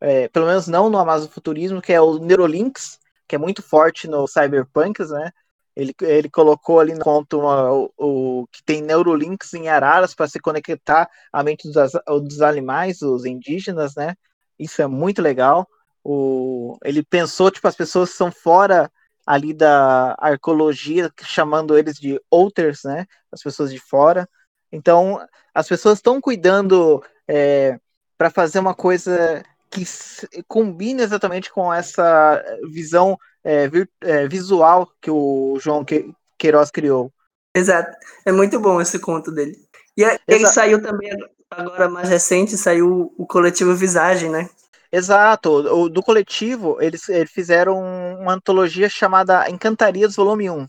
é 0.00 0.28
pelo 0.28 0.46
menos 0.46 0.66
não 0.68 0.88
no 0.90 0.98
Amazon 0.98 1.28
Futurismo, 1.28 1.82
que 1.82 1.92
é 1.92 2.00
o 2.00 2.18
Neurolinks, 2.18 2.98
que 3.32 3.36
é 3.36 3.38
muito 3.38 3.62
forte 3.62 4.06
no 4.06 4.26
Cyberpunks, 4.28 5.08
né? 5.08 5.32
Ele, 5.74 5.94
ele 6.02 6.28
colocou 6.28 6.78
ali 6.78 6.92
no 6.92 7.00
conto 7.02 7.40
uma, 7.40 7.72
o, 7.72 7.90
o, 7.96 8.46
que 8.52 8.62
tem 8.62 8.82
neurolinks 8.82 9.54
em 9.54 9.70
araras 9.70 10.14
para 10.14 10.28
se 10.28 10.38
conectar 10.38 11.08
à 11.32 11.42
mente 11.42 11.66
dos, 11.72 11.92
dos 12.24 12.42
animais, 12.42 13.00
os 13.00 13.24
indígenas, 13.24 13.94
né? 13.96 14.14
Isso 14.58 14.82
é 14.82 14.86
muito 14.86 15.22
legal. 15.22 15.66
O, 16.04 16.76
ele 16.84 17.02
pensou, 17.02 17.50
tipo, 17.50 17.66
as 17.66 17.74
pessoas 17.74 18.10
são 18.10 18.30
fora 18.30 18.92
ali 19.26 19.54
da 19.54 20.14
arqueologia, 20.18 21.10
chamando 21.22 21.78
eles 21.78 21.96
de 21.96 22.20
outers, 22.30 22.80
né? 22.84 23.06
As 23.32 23.42
pessoas 23.42 23.72
de 23.72 23.78
fora. 23.78 24.28
Então, 24.70 25.26
as 25.54 25.66
pessoas 25.66 25.96
estão 26.00 26.20
cuidando 26.20 27.02
é, 27.26 27.80
para 28.18 28.28
fazer 28.28 28.58
uma 28.58 28.74
coisa 28.74 29.42
que 29.72 29.84
combina 30.46 31.02
exatamente 31.02 31.50
com 31.50 31.72
essa 31.72 32.44
visão 32.70 33.18
é, 33.42 33.70
é, 34.02 34.28
visual 34.28 34.92
que 35.00 35.10
o 35.10 35.58
João 35.58 35.84
que, 35.84 36.12
Queiroz 36.38 36.70
criou. 36.70 37.10
Exato. 37.54 37.96
É 38.24 38.30
muito 38.30 38.60
bom 38.60 38.80
esse 38.80 38.98
conto 38.98 39.32
dele. 39.32 39.56
E 39.96 40.04
é, 40.04 40.18
ele 40.28 40.46
saiu 40.46 40.82
também, 40.82 41.10
agora 41.50 41.88
mais 41.88 42.08
recente, 42.08 42.56
saiu 42.56 43.12
o 43.16 43.26
coletivo 43.26 43.74
Visagem, 43.74 44.30
né? 44.30 44.48
Exato. 44.90 45.50
O, 45.50 45.88
do 45.88 46.02
coletivo, 46.02 46.76
eles, 46.80 47.08
eles 47.08 47.30
fizeram 47.30 47.78
uma 48.20 48.34
antologia 48.34 48.88
chamada 48.88 49.48
Encantarias 49.48 50.14
Volume 50.14 50.50
1 50.50 50.66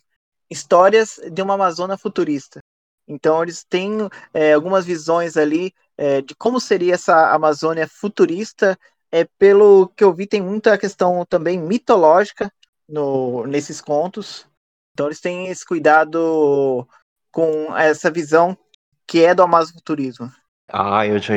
Histórias 0.50 1.20
de 1.32 1.42
uma 1.42 1.56
Amazônia 1.56 1.98
Futurista. 1.98 2.60
Então, 3.06 3.44
eles 3.44 3.66
têm 3.66 4.08
é, 4.34 4.54
algumas 4.54 4.86
visões 4.86 5.36
ali 5.36 5.74
é, 5.98 6.22
de 6.22 6.36
como 6.36 6.60
seria 6.60 6.94
essa 6.96 7.34
Amazônia 7.34 7.88
futurista 7.88 8.78
é, 9.14 9.26
pelo 9.38 9.90
que 9.90 10.04
eu 10.04 10.12
vi, 10.12 10.26
tem 10.26 10.42
muita 10.42 10.76
questão 10.76 11.24
também 11.24 11.60
mitológica 11.60 12.52
no, 12.90 13.46
nesses 13.46 13.80
contos. 13.80 14.48
Então 14.92 15.06
eles 15.06 15.22
têm 15.22 15.50
esse 15.50 15.64
cuidado 15.64 16.88
com 17.32 17.78
essa 17.78 18.10
visão 18.10 18.58
que 19.06 19.24
é 19.24 19.36
do 19.36 19.44
amazofuturismo. 19.44 20.32
Ah, 20.68 21.06
eu 21.06 21.20
já. 21.20 21.36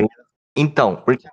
Então, 0.56 0.96
porque 0.96 1.28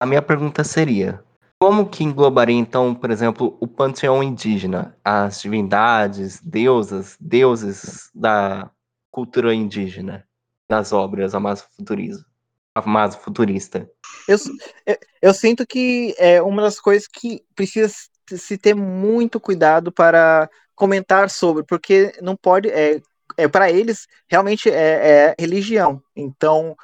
a 0.00 0.06
minha 0.06 0.22
pergunta 0.22 0.64
seria: 0.64 1.22
como 1.58 1.86
que 1.86 2.02
englobaria, 2.02 2.56
então, 2.56 2.94
por 2.94 3.10
exemplo, 3.10 3.54
o 3.60 3.68
panteão 3.68 4.22
indígena, 4.22 4.96
as 5.04 5.42
divindades, 5.42 6.40
deusas, 6.40 7.14
deuses 7.20 8.10
da 8.14 8.70
cultura 9.10 9.54
indígena 9.54 10.26
nas 10.66 10.94
obras 10.94 11.34
amazofuturismo? 11.34 12.24
Amazo 12.78 13.18
futurista. 13.18 13.88
Eu, 14.26 14.36
eu, 14.86 14.96
eu, 15.22 15.34
sinto 15.34 15.66
que 15.66 16.14
é 16.18 16.40
uma 16.42 16.62
das 16.62 16.80
coisas 16.80 17.06
que 17.08 17.42
precisa 17.54 17.92
se 18.30 18.58
ter 18.58 18.74
muito 18.74 19.40
cuidado 19.40 19.90
para 19.90 20.48
comentar 20.74 21.30
sobre, 21.30 21.64
porque 21.64 22.12
não 22.20 22.36
pode. 22.36 22.68
É, 22.70 23.00
é 23.36 23.48
para 23.48 23.70
eles 23.70 24.06
realmente 24.28 24.70
é, 24.70 25.30
é, 25.30 25.34
religião. 25.38 26.02
Então, 26.14 26.76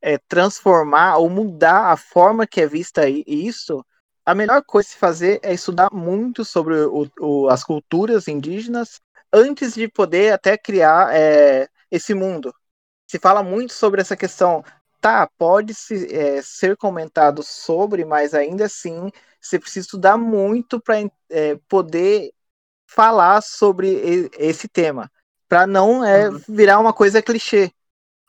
é, 0.00 0.18
transformar 0.18 1.18
ou 1.18 1.28
mudar 1.28 1.92
a 1.92 1.96
forma 1.96 2.46
que 2.46 2.60
é 2.60 2.66
vista 2.66 3.08
isso, 3.08 3.84
a 4.24 4.34
melhor 4.34 4.62
coisa 4.64 4.88
a 4.88 4.92
se 4.92 4.96
fazer 4.96 5.40
é 5.42 5.52
estudar 5.52 5.90
muito 5.92 6.44
sobre 6.44 6.74
o, 6.74 7.10
o, 7.20 7.48
as 7.48 7.64
culturas 7.64 8.28
indígenas 8.28 9.00
antes 9.32 9.74
de 9.74 9.88
poder 9.88 10.32
até 10.32 10.56
criar 10.56 11.14
é, 11.14 11.68
esse 11.90 12.14
mundo. 12.14 12.54
Se 13.06 13.18
fala 13.18 13.42
muito 13.42 13.72
sobre 13.72 14.00
essa 14.00 14.16
questão 14.16 14.64
tá, 15.00 15.28
pode 15.38 15.74
se, 15.74 16.14
é, 16.14 16.42
ser 16.42 16.76
comentado 16.76 17.42
sobre, 17.42 18.04
mas 18.04 18.34
ainda 18.34 18.66
assim 18.66 19.10
você 19.40 19.58
precisa 19.58 19.86
estudar 19.86 20.16
muito 20.18 20.80
para 20.80 20.96
é, 21.30 21.56
poder 21.68 22.32
falar 22.86 23.40
sobre 23.40 24.30
esse 24.38 24.68
tema, 24.68 25.10
para 25.48 25.66
não 25.66 26.04
é, 26.04 26.28
uhum. 26.28 26.40
virar 26.48 26.78
uma 26.78 26.92
coisa 26.92 27.22
clichê. 27.22 27.70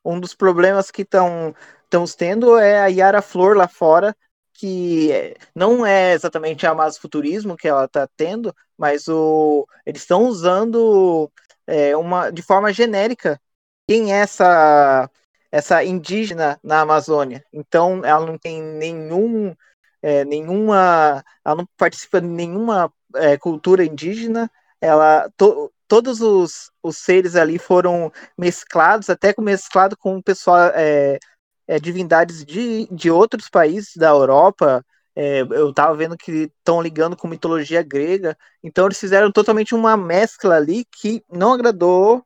Um 0.03 0.19
dos 0.19 0.33
problemas 0.33 0.89
que 0.89 1.01
estão 1.01 1.53
estamos 1.83 2.15
tendo 2.15 2.57
é 2.57 2.79
a 2.79 2.87
Yara 2.87 3.21
Flor 3.21 3.57
lá 3.57 3.67
fora, 3.67 4.15
que 4.53 5.11
é, 5.11 5.35
não 5.53 5.85
é 5.85 6.13
exatamente 6.13 6.65
a 6.65 6.91
futurismo 6.93 7.57
que 7.57 7.67
ela 7.67 7.85
está 7.85 8.07
tendo, 8.15 8.55
mas 8.77 9.07
o, 9.07 9.67
eles 9.85 10.01
estão 10.01 10.25
usando 10.25 11.29
é, 11.67 11.95
uma 11.97 12.31
de 12.31 12.41
forma 12.41 12.71
genérica 12.71 13.39
quem 13.87 14.13
é 14.13 14.19
essa 14.19 15.09
essa 15.51 15.83
indígena 15.83 16.59
na 16.63 16.81
Amazônia. 16.81 17.43
Então, 17.51 18.03
ela 18.05 18.25
não 18.25 18.37
tem 18.37 18.61
nenhum, 18.61 19.53
é, 20.01 20.23
nenhuma, 20.23 21.23
ela 21.43 21.55
não 21.57 21.67
participa 21.77 22.21
de 22.21 22.27
nenhuma 22.27 22.91
é, 23.15 23.37
cultura 23.37 23.83
indígena. 23.83 24.49
Ela, 24.79 25.29
to, 25.35 25.71
todos 25.87 26.21
os, 26.21 26.71
os 26.81 26.97
seres 26.97 27.35
ali 27.35 27.59
foram 27.59 28.11
mesclados, 28.37 29.09
até 29.09 29.33
com 29.33 29.41
mesclado 29.41 29.97
com 29.97 30.17
o 30.17 30.23
pessoal, 30.23 30.57
é, 30.73 31.19
é, 31.67 31.79
divindades 31.79 32.45
de, 32.45 32.87
de 32.89 33.11
outros 33.11 33.49
países 33.49 33.95
da 33.97 34.09
Europa. 34.09 34.85
É, 35.13 35.41
eu 35.41 35.71
estava 35.71 35.93
vendo 35.93 36.17
que 36.17 36.49
estão 36.57 36.81
ligando 36.81 37.17
com 37.17 37.27
mitologia 37.27 37.83
grega. 37.83 38.37
Então, 38.63 38.85
eles 38.85 38.99
fizeram 38.99 39.29
totalmente 39.29 39.75
uma 39.75 39.97
mescla 39.97 40.55
ali 40.55 40.85
que 40.85 41.21
não 41.29 41.51
agradou 41.51 42.23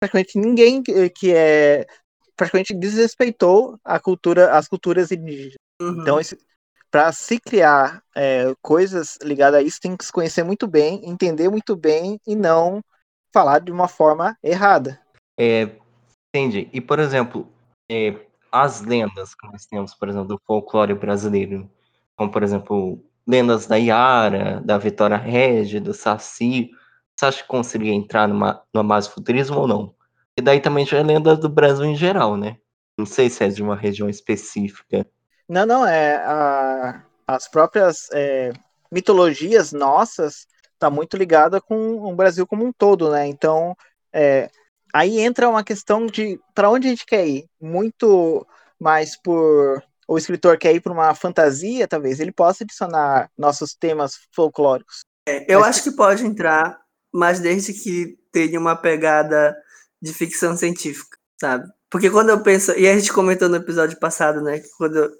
praticamente 0.00 0.38
ninguém 0.38 0.82
que 0.82 1.32
é 1.32 1.86
praticamente 2.36 2.74
desrespeitou 2.74 3.78
a 3.84 3.98
cultura, 3.98 4.56
as 4.56 4.68
culturas 4.68 5.10
indígenas. 5.10 5.54
Uhum. 5.80 6.00
Então, 6.00 6.18
para 6.90 7.10
se 7.12 7.40
criar 7.40 8.02
é, 8.14 8.54
coisas 8.62 9.18
ligadas 9.22 9.60
a 9.60 9.62
isso, 9.62 9.80
tem 9.80 9.96
que 9.96 10.04
se 10.04 10.12
conhecer 10.12 10.44
muito 10.44 10.66
bem, 10.66 11.00
entender 11.04 11.48
muito 11.48 11.74
bem 11.74 12.20
e 12.26 12.36
não 12.36 12.80
falar 13.32 13.58
de 13.58 13.72
uma 13.72 13.88
forma 13.88 14.36
errada. 14.42 15.00
É, 15.38 15.70
entendi. 16.28 16.68
E, 16.72 16.80
por 16.80 17.00
exemplo, 17.00 17.52
é, 17.90 18.16
as 18.50 18.80
lendas 18.80 19.34
que 19.34 19.46
nós 19.48 19.66
temos, 19.66 19.92
por 19.94 20.08
exemplo, 20.08 20.28
do 20.28 20.40
folclore 20.46 20.94
brasileiro, 20.94 21.68
como, 22.16 22.30
por 22.30 22.44
exemplo, 22.44 23.04
lendas 23.26 23.66
da 23.66 23.76
Iara, 23.76 24.60
da 24.64 24.78
Vitória 24.78 25.16
Regia, 25.16 25.80
do 25.80 25.92
Saci, 25.92 26.70
você 27.16 27.26
acha 27.26 27.42
que 27.42 27.48
conseguiria 27.48 27.94
entrar 27.94 28.28
numa, 28.28 28.62
no 28.72 29.02
futurismo 29.02 29.58
ou 29.58 29.66
não? 29.66 29.94
E 30.36 30.42
daí 30.42 30.60
também 30.60 30.84
já 30.84 30.98
é 30.98 31.02
lenda 31.02 31.36
do 31.36 31.48
Brasil 31.48 31.84
em 31.84 31.96
geral, 31.96 32.36
né? 32.36 32.56
Não 32.96 33.06
sei 33.06 33.28
se 33.28 33.44
é 33.44 33.48
de 33.48 33.62
uma 33.62 33.76
região 33.76 34.08
específica. 34.08 35.06
Não, 35.48 35.66
não, 35.66 35.86
é 35.86 36.16
a, 36.16 37.04
as 37.26 37.48
próprias 37.48 38.08
é, 38.12 38.52
mitologias 38.90 39.72
nossas 39.72 40.46
tá 40.78 40.90
muito 40.90 41.16
ligada 41.16 41.60
com 41.60 42.02
o 42.02 42.14
Brasil 42.14 42.46
como 42.46 42.64
um 42.64 42.72
todo, 42.72 43.10
né? 43.10 43.26
Então, 43.26 43.76
é, 44.12 44.50
aí 44.92 45.20
entra 45.20 45.48
uma 45.48 45.64
questão 45.64 46.06
de 46.06 46.38
para 46.54 46.70
onde 46.70 46.86
a 46.86 46.90
gente 46.90 47.06
quer 47.06 47.26
ir, 47.26 47.46
muito 47.60 48.46
mais 48.78 49.16
por 49.16 49.82
o 50.06 50.18
escritor 50.18 50.58
quer 50.58 50.74
ir 50.74 50.80
para 50.80 50.92
uma 50.92 51.14
fantasia, 51.14 51.88
talvez 51.88 52.20
ele 52.20 52.32
possa 52.32 52.62
adicionar 52.62 53.30
nossos 53.38 53.74
temas 53.74 54.18
folclóricos. 54.32 55.00
É, 55.26 55.52
eu 55.52 55.60
mas... 55.60 55.70
acho 55.70 55.84
que 55.84 55.96
pode 55.96 56.24
entrar, 56.24 56.78
mas 57.12 57.40
desde 57.40 57.72
que 57.72 58.18
tenha 58.30 58.60
uma 58.60 58.76
pegada 58.76 59.56
de 60.04 60.12
ficção 60.12 60.54
científica, 60.54 61.16
sabe? 61.40 61.66
Porque 61.88 62.10
quando 62.10 62.28
eu 62.28 62.42
penso, 62.42 62.72
e 62.72 62.86
a 62.86 62.94
gente 62.94 63.10
comentou 63.10 63.48
no 63.48 63.56
episódio 63.56 63.98
passado, 63.98 64.42
né, 64.42 64.58
que 64.58 64.68
quando 64.76 65.10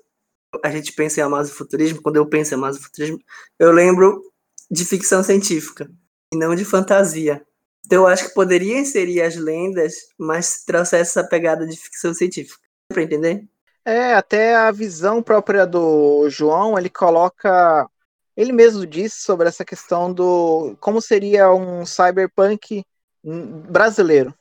a 0.62 0.70
gente 0.70 0.92
pensa 0.92 1.20
em 1.20 1.22
amazofuturismo, 1.22 2.02
quando 2.02 2.16
eu 2.16 2.26
penso 2.26 2.52
em 2.52 2.58
amazofuturismo, 2.58 3.18
eu 3.58 3.72
lembro 3.72 4.22
de 4.70 4.84
ficção 4.84 5.22
científica 5.22 5.90
e 6.32 6.36
não 6.36 6.54
de 6.54 6.66
fantasia. 6.66 7.42
Então 7.86 8.02
eu 8.02 8.06
acho 8.06 8.28
que 8.28 8.34
poderia 8.34 8.78
inserir 8.78 9.22
as 9.22 9.36
lendas, 9.36 9.94
mas 10.18 10.64
trouxesse 10.64 11.18
essa 11.18 11.26
pegada 11.26 11.66
de 11.66 11.76
ficção 11.76 12.12
científica. 12.12 12.60
Para 12.88 13.02
entender? 13.02 13.48
É, 13.86 14.14
até 14.14 14.54
a 14.54 14.70
visão 14.70 15.22
própria 15.22 15.66
do 15.66 16.28
João, 16.28 16.78
ele 16.78 16.90
coloca. 16.90 17.88
Ele 18.36 18.52
mesmo 18.52 18.86
disse 18.86 19.22
sobre 19.22 19.48
essa 19.48 19.64
questão 19.64 20.12
do 20.12 20.76
como 20.80 21.00
seria 21.00 21.52
um 21.52 21.86
cyberpunk 21.86 22.84
brasileiro. 23.22 24.34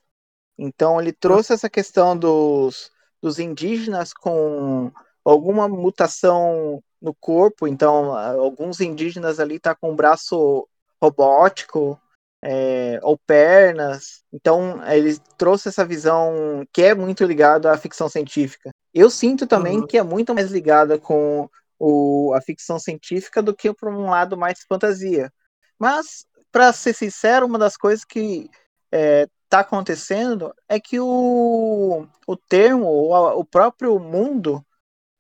Então 0.57 0.99
ele 1.01 1.11
trouxe 1.11 1.53
essa 1.53 1.69
questão 1.69 2.17
dos, 2.17 2.91
dos 3.21 3.39
indígenas 3.39 4.13
com 4.13 4.91
alguma 5.23 5.67
mutação 5.67 6.83
no 7.01 7.13
corpo. 7.13 7.67
Então, 7.67 8.15
alguns 8.15 8.79
indígenas 8.79 9.39
ali 9.39 9.59
tá 9.59 9.75
com 9.75 9.91
um 9.91 9.95
braço 9.95 10.67
robótico, 11.01 11.99
é, 12.43 12.99
ou 13.01 13.17
pernas. 13.17 14.23
Então, 14.31 14.81
ele 14.85 15.17
trouxe 15.37 15.69
essa 15.69 15.85
visão 15.85 16.65
que 16.73 16.81
é 16.81 16.93
muito 16.93 17.23
ligada 17.23 17.71
à 17.71 17.77
ficção 17.77 18.09
científica. 18.09 18.69
Eu 18.93 19.09
sinto 19.09 19.47
também 19.47 19.79
uhum. 19.79 19.87
que 19.87 19.97
é 19.97 20.03
muito 20.03 20.33
mais 20.35 20.51
ligada 20.51 20.99
com 20.99 21.49
o, 21.79 22.33
a 22.33 22.41
ficção 22.41 22.77
científica 22.77 23.41
do 23.41 23.55
que 23.55 23.73
para 23.73 23.89
um 23.89 24.09
lado 24.09 24.37
mais 24.37 24.63
fantasia. 24.67 25.31
Mas, 25.79 26.25
para 26.51 26.71
ser 26.73 26.93
sincero, 26.93 27.45
uma 27.45 27.57
das 27.57 27.77
coisas 27.77 28.05
que 28.05 28.49
é, 28.91 29.27
está 29.53 29.59
acontecendo 29.59 30.53
é 30.67 30.79
que 30.79 30.99
o, 30.99 32.07
o 32.25 32.35
termo, 32.35 32.85
o, 32.85 33.39
o 33.39 33.45
próprio 33.45 33.99
mundo, 33.99 34.65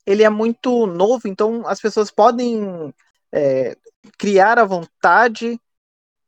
ele 0.05 0.23
é 0.23 0.29
muito 0.29 0.87
novo, 0.87 1.27
então 1.27 1.67
as 1.67 1.79
pessoas 1.79 2.09
podem 2.09 2.93
é, 3.31 3.77
criar 4.17 4.57
à 4.57 4.65
vontade 4.65 5.59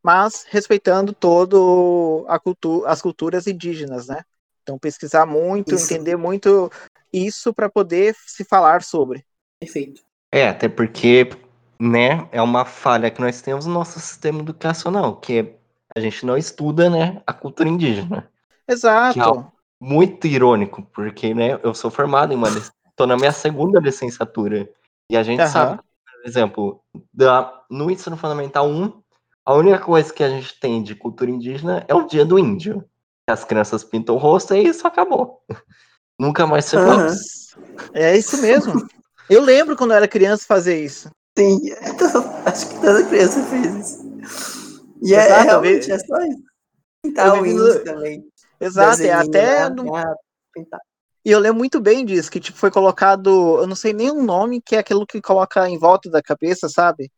mas 0.05 0.45
respeitando 0.47 1.13
todo 1.13 2.23
a 2.27 2.37
cultura, 2.37 2.87
as 2.91 3.01
culturas 3.01 3.47
indígenas, 3.47 4.05
né? 4.05 4.23
Então 4.61 4.77
pesquisar 4.77 5.25
muito, 5.25 5.73
isso. 5.73 5.91
entender 5.91 6.15
muito 6.15 6.71
isso 7.11 7.51
para 7.51 7.67
poder 7.67 8.15
se 8.27 8.43
falar 8.43 8.83
sobre. 8.83 9.25
Perfeito. 9.59 10.03
É, 10.31 10.47
até 10.47 10.69
porque, 10.69 11.31
né, 11.79 12.29
é 12.31 12.39
uma 12.39 12.65
falha 12.65 13.09
que 13.09 13.19
nós 13.19 13.41
temos 13.41 13.65
no 13.65 13.73
nosso 13.73 13.99
sistema 13.99 14.41
educacional, 14.41 15.19
que 15.19 15.55
a 15.95 15.99
gente 15.99 16.25
não 16.25 16.37
estuda, 16.37 16.89
né, 16.89 17.21
a 17.25 17.33
cultura 17.33 17.69
indígena. 17.69 18.29
Exato. 18.67 19.19
É 19.19 19.45
muito 19.79 20.27
irônico, 20.27 20.83
porque, 20.93 21.33
né, 21.33 21.59
eu 21.63 21.73
sou 21.73 21.89
formado 21.89 22.33
em 22.33 22.35
uma, 22.35 22.49
estou 22.49 23.07
na 23.07 23.15
minha 23.15 23.31
segunda 23.31 23.79
licenciatura 23.79 24.69
e 25.09 25.15
a 25.15 25.23
gente 25.23 25.41
uhum. 25.41 25.47
sabe, 25.47 25.77
por 25.77 26.27
exemplo, 26.27 26.81
da, 27.13 27.61
no 27.69 27.89
ensino 27.89 28.17
fundamental 28.17 28.67
1 28.67 29.05
a 29.45 29.53
única 29.53 29.77
coisa 29.77 30.11
que 30.11 30.23
a 30.23 30.29
gente 30.29 30.59
tem 30.59 30.81
de 30.81 30.95
cultura 30.95 31.29
indígena 31.29 31.85
é 31.87 31.93
o 31.93 32.07
dia 32.07 32.25
do 32.25 32.39
índio. 32.39 32.83
As 33.29 33.43
crianças 33.43 33.83
pintam 33.83 34.15
o 34.15 34.17
rosto 34.17 34.55
e 34.55 34.67
isso 34.67 34.87
acabou. 34.87 35.43
Nunca 36.19 36.47
mais 36.47 36.65
se 36.65 36.75
uhum. 36.75 37.07
É 37.93 38.17
isso 38.17 38.41
mesmo. 38.41 38.87
Eu 39.29 39.41
lembro 39.41 39.75
quando 39.75 39.91
eu 39.91 39.97
era 39.97 40.07
criança 40.07 40.45
fazer 40.47 40.83
isso. 40.83 41.11
Sim, 41.37 41.59
então, 41.83 42.07
acho 42.45 42.69
que 42.69 42.81
toda 42.81 43.05
criança 43.05 43.43
fez 43.43 43.75
isso. 43.75 44.14
E 45.01 45.13
é, 45.13 45.25
Exato, 45.25 45.41
é, 45.41 45.43
realmente, 45.43 45.91
é 45.91 45.99
só 45.99 46.17
isso. 46.21 46.43
Pintar 47.03 47.41
o 47.41 47.45
índio 47.45 47.83
também. 47.83 48.23
Exato, 48.59 49.01
é 49.01 49.11
até. 49.11 49.69
No... 49.69 49.85
E 51.23 51.31
eu 51.31 51.39
lembro 51.39 51.57
muito 51.57 51.79
bem 51.79 52.05
disso, 52.05 52.31
que 52.31 52.39
tipo, 52.39 52.57
foi 52.57 52.71
colocado, 52.71 53.59
eu 53.59 53.67
não 53.67 53.75
sei 53.75 53.93
nem 53.93 54.11
o 54.11 54.23
nome, 54.23 54.61
que 54.61 54.75
é 54.75 54.79
aquilo 54.79 55.05
que 55.05 55.21
coloca 55.21 55.67
em 55.67 55.77
volta 55.77 56.09
da 56.09 56.21
cabeça, 56.21 56.69
sabe? 56.69 57.11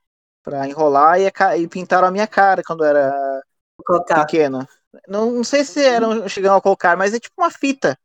para 0.48 0.66
enrolar 0.66 1.20
e, 1.20 1.30
e, 1.62 1.68
pintaram 1.68 2.08
a 2.08 2.12
minha 2.12 2.26
cara 2.26 2.64
quando 2.66 2.86
era 2.86 3.14
colocar. 3.86 4.26
pequeno. 4.26 4.66
Não, 5.06 5.30
não 5.30 5.44
sei 5.44 5.66
se 5.66 5.84
eram 5.84 6.28
chegando 6.30 6.56
a 6.56 6.62
colocar, 6.62 6.96
mas 6.96 7.14
é 7.14 7.20
tipo 7.20 7.36
uma 7.38 7.52
fita 7.52 8.00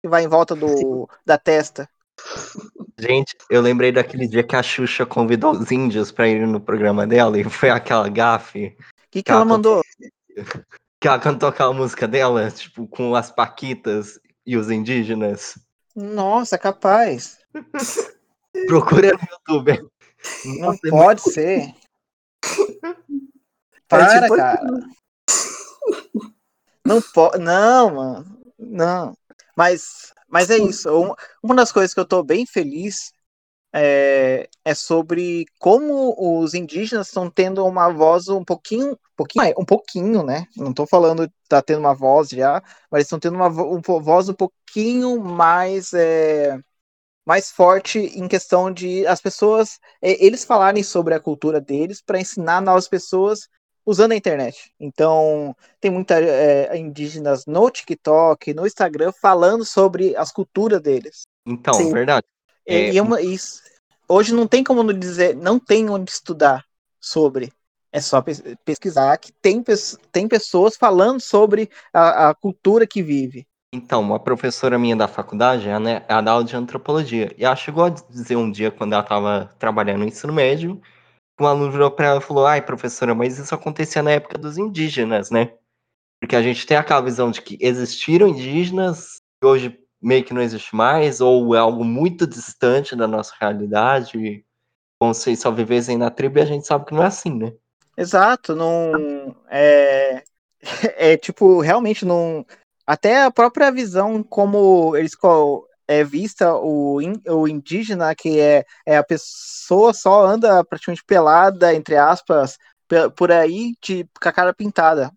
que 0.00 0.08
vai 0.08 0.22
em 0.22 0.28
volta 0.28 0.54
do, 0.54 1.08
da 1.26 1.36
testa. 1.36 1.88
Gente, 2.96 3.36
eu 3.50 3.60
lembrei 3.60 3.90
daquele 3.90 4.28
dia 4.28 4.44
que 4.44 4.54
a 4.54 4.62
Xuxa 4.62 5.04
convidou 5.04 5.50
os 5.50 5.72
índios 5.72 6.12
para 6.12 6.28
ir 6.28 6.46
no 6.46 6.60
programa 6.60 7.04
dela 7.04 7.36
e 7.36 7.42
foi 7.50 7.68
aquela 7.68 8.08
gafe. 8.08 8.76
O 9.08 9.10
que, 9.10 9.22
que, 9.22 9.32
ela, 9.32 9.44
mandou? 9.44 9.82
Que 11.00 11.08
ela 11.08 11.18
cantou 11.18 11.48
aquela 11.48 11.72
música 11.72 12.06
dela, 12.06 12.50
tipo, 12.50 12.86
com 12.88 13.14
as 13.14 13.30
paquitas 13.30 14.20
e 14.44 14.56
os 14.56 14.70
indígenas. 14.70 15.58
Nossa, 15.94 16.58
capaz. 16.58 17.38
Procura 18.66 19.12
no 19.12 19.28
YouTube. 19.30 19.88
Não 20.44 20.72
Nossa, 20.72 20.80
pode 20.90 21.22
é 21.30 21.32
ser. 21.32 21.74
Para, 23.88 24.16
é 24.16 24.22
tipo... 24.22 24.36
cara. 24.36 24.60
Não 26.84 27.00
pode. 27.00 27.38
Não, 27.38 27.94
mano. 27.94 28.38
Não. 28.58 29.16
Mas, 29.56 30.12
mas 30.28 30.50
é 30.50 30.58
isso. 30.58 30.90
Uma 31.42 31.54
das 31.54 31.72
coisas 31.72 31.94
que 31.94 32.00
eu 32.00 32.06
tô 32.06 32.22
bem 32.22 32.44
feliz 32.44 33.12
é, 33.72 34.48
é 34.64 34.74
sobre 34.74 35.46
como 35.58 36.14
os 36.18 36.54
indígenas 36.54 37.08
estão 37.08 37.30
tendo 37.30 37.64
uma 37.66 37.90
voz 37.90 38.28
um 38.28 38.44
pouquinho, 38.44 38.92
um 38.92 39.16
pouquinho, 39.16 39.54
um 39.58 39.64
pouquinho, 39.64 40.22
né? 40.22 40.46
Não 40.56 40.72
tô 40.72 40.86
falando 40.86 41.30
tá 41.48 41.60
tendo 41.62 41.80
uma 41.80 41.94
voz 41.94 42.28
já, 42.30 42.62
mas 42.90 43.02
estão 43.02 43.18
tendo 43.18 43.34
uma, 43.34 43.48
uma 43.48 44.00
voz 44.00 44.28
um 44.28 44.34
pouquinho 44.34 45.20
mais 45.20 45.92
é, 45.92 46.58
mais 47.26 47.50
forte 47.50 47.98
em 47.98 48.26
questão 48.26 48.72
de 48.72 49.06
as 49.06 49.20
pessoas 49.20 49.78
é, 50.00 50.24
eles 50.24 50.44
falarem 50.44 50.82
sobre 50.82 51.14
a 51.14 51.20
cultura 51.20 51.60
deles 51.60 52.00
para 52.00 52.20
ensinar 52.20 52.62
novas 52.62 52.88
pessoas 52.88 53.48
usando 53.84 54.12
a 54.12 54.16
internet. 54.16 54.70
Então, 54.78 55.56
tem 55.80 55.90
muitas 55.90 56.22
é, 56.22 56.76
indígenas 56.76 57.46
no 57.46 57.70
TikTok, 57.70 58.52
no 58.52 58.66
Instagram, 58.66 59.12
falando 59.12 59.64
sobre 59.64 60.14
as 60.14 60.30
culturas 60.30 60.80
deles. 60.82 61.22
Então, 61.46 61.74
Sim. 61.74 61.90
verdade. 61.90 62.26
É... 62.68 62.92
E 62.92 62.98
é 62.98 63.02
uma, 63.02 63.20
isso, 63.22 63.62
hoje 64.06 64.34
não 64.34 64.46
tem 64.46 64.62
como 64.62 64.92
dizer, 64.92 65.34
não 65.34 65.58
tem 65.58 65.88
onde 65.88 66.10
estudar 66.10 66.64
sobre. 67.00 67.50
É 67.90 68.00
só 68.00 68.22
pesquisar 68.64 69.16
que 69.16 69.32
tem, 69.32 69.64
tem 70.12 70.28
pessoas 70.28 70.76
falando 70.76 71.20
sobre 71.20 71.70
a, 71.92 72.28
a 72.28 72.34
cultura 72.34 72.86
que 72.86 73.02
vive. 73.02 73.46
Então, 73.72 74.02
uma 74.02 74.20
professora 74.20 74.78
minha 74.78 74.94
da 74.94 75.08
faculdade, 75.08 75.68
ela, 75.68 75.80
né, 75.80 76.04
ela 76.06 76.20
dá 76.20 76.32
aula 76.32 76.44
de 76.44 76.54
antropologia. 76.54 77.34
E 77.38 77.44
ela 77.44 77.56
chegou 77.56 77.84
a 77.84 77.90
dizer 77.90 78.36
um 78.36 78.50
dia, 78.50 78.70
quando 78.70 78.92
ela 78.92 79.02
estava 79.02 79.54
trabalhando 79.58 80.00
no 80.00 80.06
ensino 80.06 80.32
médio, 80.32 80.80
um 81.40 81.46
aluno 81.46 81.72
virou 81.72 81.90
para 81.90 82.08
ela 82.08 82.18
e 82.18 82.22
falou: 82.22 82.46
Ai, 82.46 82.60
professora, 82.60 83.14
mas 83.14 83.38
isso 83.38 83.54
acontecia 83.54 84.02
na 84.02 84.10
época 84.10 84.36
dos 84.36 84.58
indígenas, 84.58 85.30
né? 85.30 85.54
Porque 86.20 86.36
a 86.36 86.42
gente 86.42 86.66
tem 86.66 86.76
aquela 86.76 87.00
visão 87.00 87.30
de 87.30 87.40
que 87.40 87.56
existiram 87.60 88.28
indígenas 88.28 89.20
e 89.42 89.46
hoje 89.46 89.78
meio 90.00 90.24
que 90.24 90.34
não 90.34 90.42
existe 90.42 90.74
mais, 90.74 91.20
ou 91.20 91.54
é 91.54 91.58
algo 91.58 91.84
muito 91.84 92.26
distante 92.26 92.94
da 92.94 93.06
nossa 93.06 93.34
realidade, 93.40 94.44
como 94.98 95.14
se 95.14 95.36
só 95.36 95.50
vivessem 95.50 95.96
na 95.96 96.10
tribo, 96.10 96.38
e 96.38 96.42
a 96.42 96.46
gente 96.46 96.66
sabe 96.66 96.86
que 96.86 96.94
não 96.94 97.02
é 97.02 97.06
assim, 97.06 97.34
né? 97.34 97.52
Exato, 97.96 98.54
não. 98.54 99.34
É, 99.48 100.22
é 100.96 101.16
tipo, 101.16 101.60
realmente 101.60 102.04
não. 102.04 102.46
Até 102.86 103.22
a 103.22 103.30
própria 103.30 103.70
visão 103.70 104.22
como 104.22 104.96
eles 104.96 105.14
é 105.86 106.04
vista 106.04 106.54
o, 106.54 106.98
o 107.26 107.48
indígena, 107.48 108.14
que 108.14 108.38
é, 108.38 108.64
é 108.86 108.96
a 108.96 109.04
pessoa 109.04 109.92
só 109.92 110.26
anda 110.26 110.64
praticamente 110.64 111.04
pelada, 111.04 111.74
entre 111.74 111.96
aspas, 111.96 112.58
por 113.16 113.32
aí 113.32 113.74
de, 113.82 114.04
com 114.20 114.28
a 114.28 114.32
cara 114.32 114.54
pintada. 114.54 115.10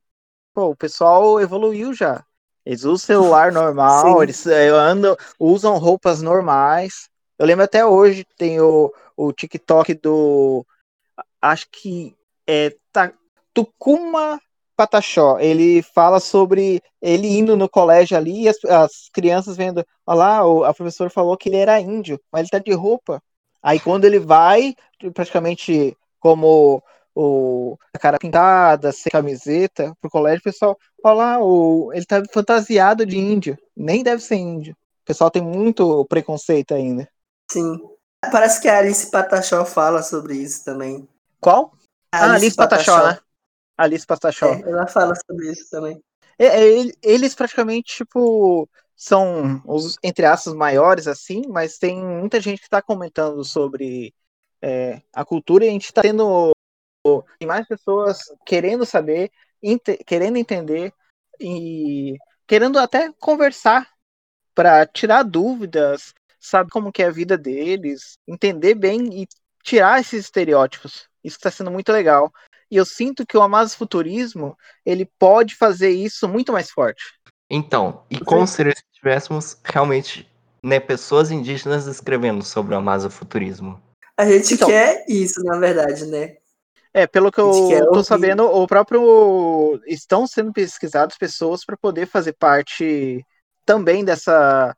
Pô, 0.53 0.71
o 0.71 0.75
pessoal 0.75 1.39
evoluiu 1.39 1.93
já. 1.93 2.25
Eles 2.65 2.83
usam 2.83 2.97
celular 2.97 3.51
normal, 3.53 4.17
Sim. 4.17 4.23
eles 4.23 4.45
é, 4.47 4.69
andam, 4.69 5.15
usam 5.39 5.77
roupas 5.77 6.21
normais. 6.21 7.09
Eu 7.37 7.45
lembro 7.45 7.65
até 7.65 7.85
hoje, 7.85 8.25
tem 8.37 8.59
o, 8.59 8.93
o 9.17 9.33
TikTok 9.33 9.93
do. 9.95 10.65
Acho 11.41 11.67
que 11.71 12.15
é 12.47 12.75
tá, 12.91 13.11
Tucuma 13.53 14.39
Pataxó, 14.75 15.37
ele 15.39 15.81
fala 15.81 16.19
sobre 16.19 16.81
ele 17.01 17.27
indo 17.27 17.55
no 17.55 17.69
colégio 17.69 18.17
ali 18.17 18.43
e 18.43 18.49
as, 18.49 18.57
as 18.65 19.09
crianças 19.13 19.55
vendo, 19.55 19.85
olha 20.05 20.17
lá, 20.17 20.69
a 20.69 20.73
professora 20.73 21.09
falou 21.09 21.37
que 21.37 21.49
ele 21.49 21.57
era 21.57 21.79
índio, 21.79 22.19
mas 22.31 22.41
ele 22.41 22.49
tá 22.49 22.59
de 22.59 22.73
roupa. 22.73 23.21
Aí 23.61 23.79
quando 23.79 24.05
ele 24.05 24.17
vai, 24.17 24.73
praticamente 25.13 25.95
como 26.19 26.81
o 27.15 27.77
a 27.93 27.99
cara 27.99 28.17
pintada, 28.17 28.91
sem 28.91 29.11
camiseta, 29.11 29.95
pro 29.99 30.09
colégio, 30.09 30.39
o 30.39 30.43
pessoal, 30.43 30.77
olha 31.03 31.13
lá, 31.13 31.39
o, 31.39 31.91
ele 31.93 32.05
tá 32.05 32.21
fantasiado 32.31 33.05
de 33.05 33.17
índio, 33.17 33.57
nem 33.75 34.03
deve 34.03 34.21
ser 34.21 34.35
índio. 34.35 34.73
O 34.73 35.05
pessoal 35.05 35.31
tem 35.31 35.41
muito 35.41 36.05
preconceito 36.05 36.73
ainda. 36.73 37.07
Sim. 37.51 37.79
Parece 38.31 38.61
que 38.61 38.67
a 38.67 38.77
Alice 38.77 39.09
Patachó 39.09 39.65
fala 39.65 40.03
sobre 40.03 40.35
isso 40.35 40.63
também. 40.63 41.07
Qual? 41.39 41.73
A 42.11 42.25
ah, 42.25 42.33
Alice 42.33 42.55
Patachó, 42.55 43.07
né? 43.07 43.19
Alice 43.77 44.05
Patachó. 44.05 44.45
É, 44.45 44.61
ela 44.61 44.85
fala 44.85 45.13
sobre 45.15 45.51
isso 45.51 45.69
também. 45.69 46.01
É, 46.37 46.45
é, 46.45 46.91
eles 47.01 47.33
praticamente, 47.33 47.97
tipo, 47.97 48.69
são 48.95 49.61
os, 49.65 49.97
entre 50.03 50.25
aspas, 50.25 50.53
maiores, 50.53 51.07
assim, 51.07 51.41
mas 51.49 51.79
tem 51.79 51.99
muita 52.03 52.39
gente 52.39 52.59
que 52.59 52.65
está 52.65 52.81
comentando 52.81 53.43
sobre 53.43 54.13
é, 54.61 55.01
a 55.11 55.25
cultura 55.25 55.65
e 55.65 55.69
a 55.69 55.71
gente 55.71 55.85
está 55.85 56.03
tendo 56.03 56.51
tem 57.03 57.47
mais 57.47 57.67
pessoas 57.67 58.19
querendo 58.45 58.85
saber, 58.85 59.31
querendo 60.05 60.37
entender 60.37 60.93
e 61.39 62.15
querendo 62.47 62.77
até 62.77 63.11
conversar 63.19 63.89
para 64.53 64.85
tirar 64.85 65.23
dúvidas, 65.23 66.13
saber 66.39 66.69
como 66.69 66.91
que 66.91 67.01
é 67.01 67.07
a 67.07 67.11
vida 67.11 67.37
deles, 67.37 68.17
entender 68.27 68.75
bem 68.75 69.21
e 69.21 69.27
tirar 69.63 69.99
esses 69.99 70.25
estereótipos. 70.25 71.07
Isso 71.23 71.37
está 71.37 71.49
sendo 71.49 71.71
muito 71.71 71.91
legal. 71.91 72.31
E 72.69 72.77
eu 72.77 72.85
sinto 72.85 73.25
que 73.25 73.37
o 73.37 73.41
Amazo 73.41 73.77
Futurismo 73.77 74.57
ele 74.85 75.09
pode 75.19 75.55
fazer 75.55 75.89
isso 75.89 76.27
muito 76.27 76.51
mais 76.53 76.71
forte. 76.71 77.03
Então, 77.49 78.05
e 78.09 78.19
como 78.19 78.47
seria 78.47 78.73
se 78.73 78.83
tivéssemos 78.93 79.57
realmente 79.63 80.29
né, 80.63 80.79
pessoas 80.79 81.31
indígenas 81.31 81.85
escrevendo 81.85 82.43
sobre 82.43 82.73
o 82.73 82.77
Amazofuturismo? 82.77 83.81
A 84.17 84.25
gente 84.25 84.53
então, 84.53 84.69
quer 84.69 85.03
isso, 85.07 85.43
na 85.43 85.59
verdade, 85.59 86.05
né? 86.05 86.37
É, 86.93 87.07
pelo 87.07 87.31
que 87.31 87.39
eu 87.39 87.91
tô 87.91 88.03
sabendo, 88.03 88.43
o 88.43 88.67
próprio. 88.67 89.81
Estão 89.87 90.27
sendo 90.27 90.51
pesquisadas 90.51 91.17
pessoas 91.17 91.63
para 91.63 91.77
poder 91.77 92.05
fazer 92.05 92.33
parte 92.33 93.25
também 93.65 94.03
dessa. 94.03 94.75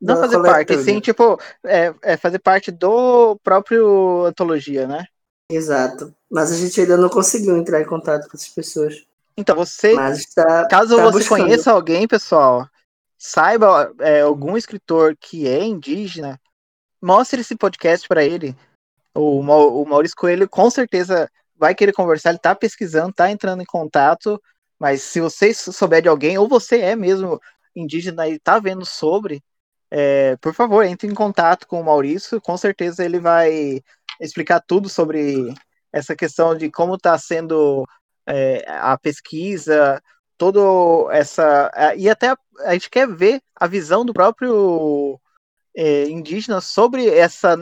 Não 0.00 0.14
da 0.14 0.20
fazer 0.20 0.42
parte, 0.42 0.78
sim, 0.82 1.00
tipo, 1.00 1.40
é, 1.64 1.92
é, 2.02 2.16
fazer 2.16 2.38
parte 2.38 2.70
do 2.70 3.36
próprio 3.42 4.26
antologia, 4.26 4.86
né? 4.86 5.06
Exato. 5.50 6.14
Mas 6.30 6.52
a 6.52 6.56
gente 6.56 6.80
ainda 6.80 6.96
não 6.96 7.08
conseguiu 7.08 7.56
entrar 7.56 7.80
em 7.80 7.86
contato 7.86 8.28
com 8.28 8.36
essas 8.36 8.50
pessoas. 8.50 9.04
Então, 9.36 9.56
você. 9.56 9.94
Tá, 10.34 10.68
caso 10.68 10.96
tá 10.96 11.02
você 11.02 11.18
buscando. 11.18 11.42
conheça 11.42 11.72
alguém, 11.72 12.06
pessoal, 12.06 12.68
saiba 13.18 13.92
é, 13.98 14.20
algum 14.20 14.56
escritor 14.56 15.16
que 15.18 15.48
é 15.48 15.64
indígena, 15.64 16.38
mostre 17.02 17.40
esse 17.40 17.56
podcast 17.56 18.06
para 18.06 18.22
ele. 18.22 18.54
O 19.14 19.42
Maurício 19.42 20.16
Coelho 20.16 20.48
com 20.48 20.70
certeza 20.70 21.28
vai 21.60 21.74
querer 21.74 21.92
conversar, 21.92 22.30
ele 22.30 22.38
tá 22.38 22.54
pesquisando, 22.54 23.12
tá 23.12 23.30
entrando 23.30 23.62
em 23.62 23.66
contato, 23.66 24.42
mas 24.78 25.02
se 25.02 25.20
você 25.20 25.52
souber 25.52 26.00
de 26.00 26.08
alguém, 26.08 26.38
ou 26.38 26.48
você 26.48 26.80
é 26.80 26.96
mesmo 26.96 27.38
indígena 27.76 28.26
e 28.26 28.38
tá 28.38 28.58
vendo 28.58 28.86
sobre, 28.86 29.42
é, 29.90 30.36
por 30.38 30.54
favor, 30.54 30.82
entre 30.84 31.06
em 31.06 31.14
contato 31.14 31.68
com 31.68 31.78
o 31.78 31.84
Maurício, 31.84 32.40
com 32.40 32.56
certeza 32.56 33.04
ele 33.04 33.20
vai 33.20 33.82
explicar 34.18 34.60
tudo 34.60 34.88
sobre 34.88 35.54
essa 35.92 36.16
questão 36.16 36.56
de 36.56 36.70
como 36.70 36.94
está 36.94 37.18
sendo 37.18 37.86
é, 38.26 38.64
a 38.66 38.96
pesquisa, 38.96 40.02
todo 40.38 41.10
essa. 41.10 41.70
E 41.94 42.08
até 42.08 42.34
a 42.60 42.72
gente 42.72 42.88
quer 42.88 43.06
ver 43.06 43.42
a 43.54 43.66
visão 43.66 44.02
do 44.02 44.14
próprio 44.14 45.20
é, 45.76 46.04
indígena 46.04 46.60
sobre 46.62 47.06
essa, 47.06 47.54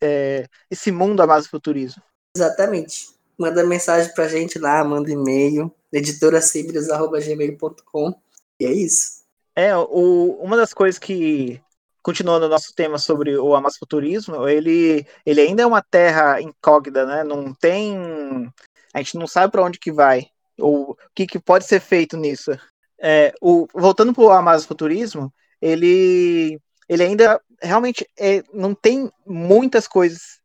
é, 0.00 0.46
esse 0.70 0.92
mundo 0.92 1.22
amazofuturismo. 1.22 2.00
Exatamente 2.36 3.20
manda 3.38 3.64
mensagem 3.64 4.12
pra 4.14 4.28
gente 4.28 4.58
lá, 4.58 4.84
manda 4.84 5.10
e-mail, 5.10 5.74
editoracibres.gmail.com 5.92 8.14
e 8.60 8.66
é 8.66 8.72
isso. 8.72 9.22
É, 9.54 9.76
o, 9.76 10.38
uma 10.40 10.56
das 10.56 10.72
coisas 10.72 10.98
que, 10.98 11.60
continuando 12.02 12.46
o 12.46 12.48
nosso 12.48 12.74
tema 12.74 12.98
sobre 12.98 13.36
o 13.36 13.54
amasfuturismo, 13.54 14.48
ele, 14.48 15.06
ele 15.26 15.40
ainda 15.40 15.62
é 15.62 15.66
uma 15.66 15.82
terra 15.82 16.40
incógnita, 16.40 17.04
né? 17.04 17.24
Não 17.24 17.52
tem... 17.52 18.50
A 18.94 18.98
gente 18.98 19.18
não 19.18 19.26
sabe 19.26 19.50
para 19.50 19.62
onde 19.62 19.78
que 19.78 19.90
vai, 19.90 20.28
ou 20.58 20.92
o 20.92 20.96
que, 21.14 21.26
que 21.26 21.38
pode 21.38 21.66
ser 21.66 21.80
feito 21.80 22.16
nisso. 22.16 22.52
É, 23.00 23.32
o, 23.40 23.66
voltando 23.74 24.14
para 24.14 24.22
o 24.22 24.30
amasfuturismo, 24.30 25.32
ele, 25.60 26.60
ele 26.88 27.02
ainda 27.02 27.40
realmente 27.60 28.06
é, 28.18 28.42
não 28.52 28.74
tem 28.74 29.10
muitas 29.26 29.88
coisas 29.88 30.40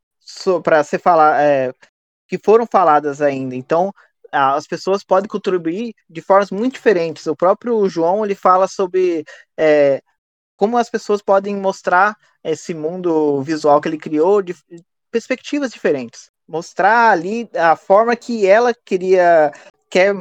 para 0.63 0.83
ser 0.83 0.99
falar, 0.99 1.41
é, 1.41 1.73
que 2.27 2.37
foram 2.37 2.67
faladas 2.69 3.21
ainda. 3.21 3.55
Então, 3.55 3.93
as 4.31 4.67
pessoas 4.67 5.03
podem 5.03 5.29
contribuir 5.29 5.93
de 6.09 6.21
formas 6.21 6.51
muito 6.51 6.73
diferentes. 6.73 7.25
O 7.27 7.35
próprio 7.35 7.87
João 7.89 8.25
ele 8.25 8.35
fala 8.35 8.67
sobre 8.67 9.23
é, 9.57 10.01
como 10.55 10.77
as 10.77 10.89
pessoas 10.89 11.21
podem 11.21 11.55
mostrar 11.55 12.15
esse 12.43 12.73
mundo 12.73 13.41
visual 13.41 13.79
que 13.79 13.87
ele 13.87 13.97
criou 13.97 14.41
de 14.41 14.55
perspectivas 15.11 15.71
diferentes. 15.71 16.29
Mostrar 16.47 17.11
ali 17.11 17.49
a 17.55 17.75
forma 17.75 18.15
que 18.15 18.45
ela 18.45 18.73
queria, 18.73 19.51
quer, 19.89 20.13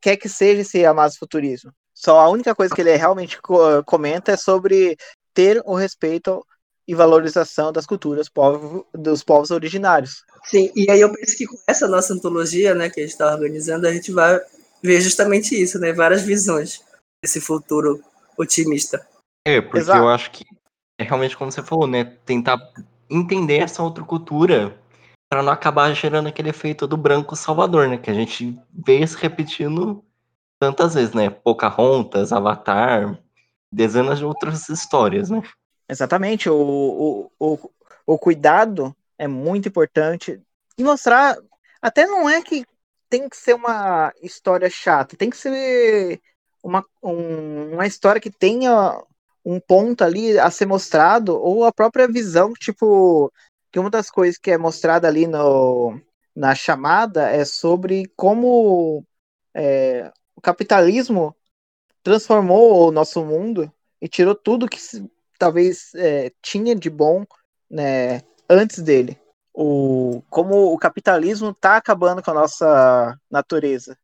quer 0.00 0.16
que 0.16 0.28
seja 0.28 0.62
esse 0.62 0.84
amazofuturismo. 0.84 1.72
Só 1.94 2.18
a 2.18 2.28
única 2.28 2.54
coisa 2.54 2.74
que 2.74 2.80
ele 2.80 2.96
realmente 2.96 3.38
comenta 3.86 4.32
é 4.32 4.36
sobre 4.36 4.96
ter 5.32 5.62
o 5.64 5.74
respeito 5.74 6.44
e 6.86 6.94
valorização 6.94 7.72
das 7.72 7.86
culturas 7.86 8.28
povo, 8.28 8.86
dos 8.92 9.22
povos 9.22 9.50
originários. 9.50 10.24
Sim, 10.44 10.70
e 10.74 10.90
aí 10.90 11.00
eu 11.00 11.12
penso 11.12 11.36
que 11.36 11.46
com 11.46 11.56
essa 11.66 11.86
nossa 11.86 12.12
antologia, 12.12 12.74
né, 12.74 12.90
que 12.90 13.00
a 13.00 13.02
gente 13.02 13.12
está 13.12 13.32
organizando, 13.32 13.86
a 13.86 13.92
gente 13.92 14.10
vai 14.10 14.40
ver 14.82 15.00
justamente 15.00 15.60
isso, 15.60 15.78
né, 15.78 15.92
várias 15.92 16.22
visões 16.22 16.80
desse 17.22 17.40
futuro 17.40 18.02
otimista. 18.36 19.06
É, 19.46 19.60
porque 19.60 19.78
Exato. 19.78 19.98
eu 19.98 20.08
acho 20.08 20.30
que 20.32 20.44
é 20.98 21.04
realmente 21.04 21.36
como 21.36 21.50
você 21.50 21.62
falou, 21.62 21.86
né, 21.86 22.04
tentar 22.26 22.58
entender 23.08 23.58
essa 23.58 23.82
outra 23.82 24.04
cultura 24.04 24.76
para 25.30 25.42
não 25.42 25.52
acabar 25.52 25.92
gerando 25.94 26.28
aquele 26.28 26.50
efeito 26.50 26.86
do 26.86 26.96
branco 26.96 27.36
salvador, 27.36 27.88
né, 27.88 27.96
que 27.96 28.10
a 28.10 28.14
gente 28.14 28.58
vê 28.72 29.06
se 29.06 29.16
repetindo 29.16 30.04
tantas 30.60 30.94
vezes, 30.94 31.14
né, 31.14 31.30
Pocahontas, 31.30 32.32
Avatar, 32.32 33.18
dezenas 33.72 34.18
de 34.18 34.24
outras 34.24 34.68
histórias, 34.68 35.30
né. 35.30 35.42
Exatamente, 35.92 36.48
o, 36.48 36.56
o, 36.56 37.30
o, 37.38 37.70
o 38.06 38.18
cuidado 38.18 38.96
é 39.18 39.28
muito 39.28 39.68
importante. 39.68 40.40
E 40.78 40.82
mostrar, 40.82 41.36
até 41.82 42.06
não 42.06 42.30
é 42.30 42.40
que 42.40 42.64
tem 43.10 43.28
que 43.28 43.36
ser 43.36 43.54
uma 43.54 44.10
história 44.22 44.70
chata, 44.70 45.18
tem 45.18 45.28
que 45.28 45.36
ser 45.36 46.18
uma, 46.62 46.82
um, 47.02 47.74
uma 47.74 47.86
história 47.86 48.18
que 48.22 48.30
tenha 48.30 49.04
um 49.44 49.60
ponto 49.60 50.02
ali 50.02 50.38
a 50.38 50.50
ser 50.50 50.64
mostrado, 50.64 51.38
ou 51.38 51.66
a 51.66 51.72
própria 51.72 52.08
visão, 52.08 52.54
tipo, 52.54 53.30
que 53.70 53.78
uma 53.78 53.90
das 53.90 54.10
coisas 54.10 54.38
que 54.38 54.50
é 54.50 54.56
mostrada 54.56 55.06
ali 55.06 55.26
no, 55.26 56.00
na 56.34 56.54
chamada 56.54 57.28
é 57.28 57.44
sobre 57.44 58.10
como 58.16 59.04
é, 59.54 60.10
o 60.34 60.40
capitalismo 60.40 61.36
transformou 62.02 62.88
o 62.88 62.92
nosso 62.92 63.22
mundo 63.22 63.70
e 64.00 64.08
tirou 64.08 64.34
tudo 64.34 64.66
que 64.66 64.78
talvez 65.42 65.90
é, 65.96 66.30
tinha 66.40 66.72
de 66.72 66.88
bom 66.88 67.24
né, 67.68 68.22
antes 68.48 68.80
dele. 68.80 69.18
O, 69.52 70.22
como 70.30 70.72
o 70.72 70.78
capitalismo 70.78 71.50
está 71.50 71.76
acabando 71.76 72.22
com 72.22 72.30
a 72.30 72.34
nossa 72.34 73.18
natureza. 73.28 73.98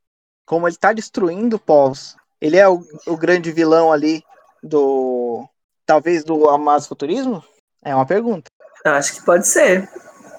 Como 0.44 0.66
ele 0.66 0.74
está 0.74 0.92
destruindo 0.92 1.56
povos. 1.56 2.16
Ele 2.40 2.56
é 2.56 2.68
o, 2.68 2.82
o, 3.06 3.16
grande 3.16 3.52
vilão 3.52 3.92
ali 3.92 4.24
do. 4.60 5.48
Talvez 5.86 6.24
do 6.24 6.40
futurismo? 6.88 7.44
É 7.84 7.94
uma 7.94 8.04
pergunta. 8.04 8.50
Eu 8.84 8.92
acho 8.94 9.14
que 9.14 9.24
pode 9.24 9.46
ser, 9.46 9.88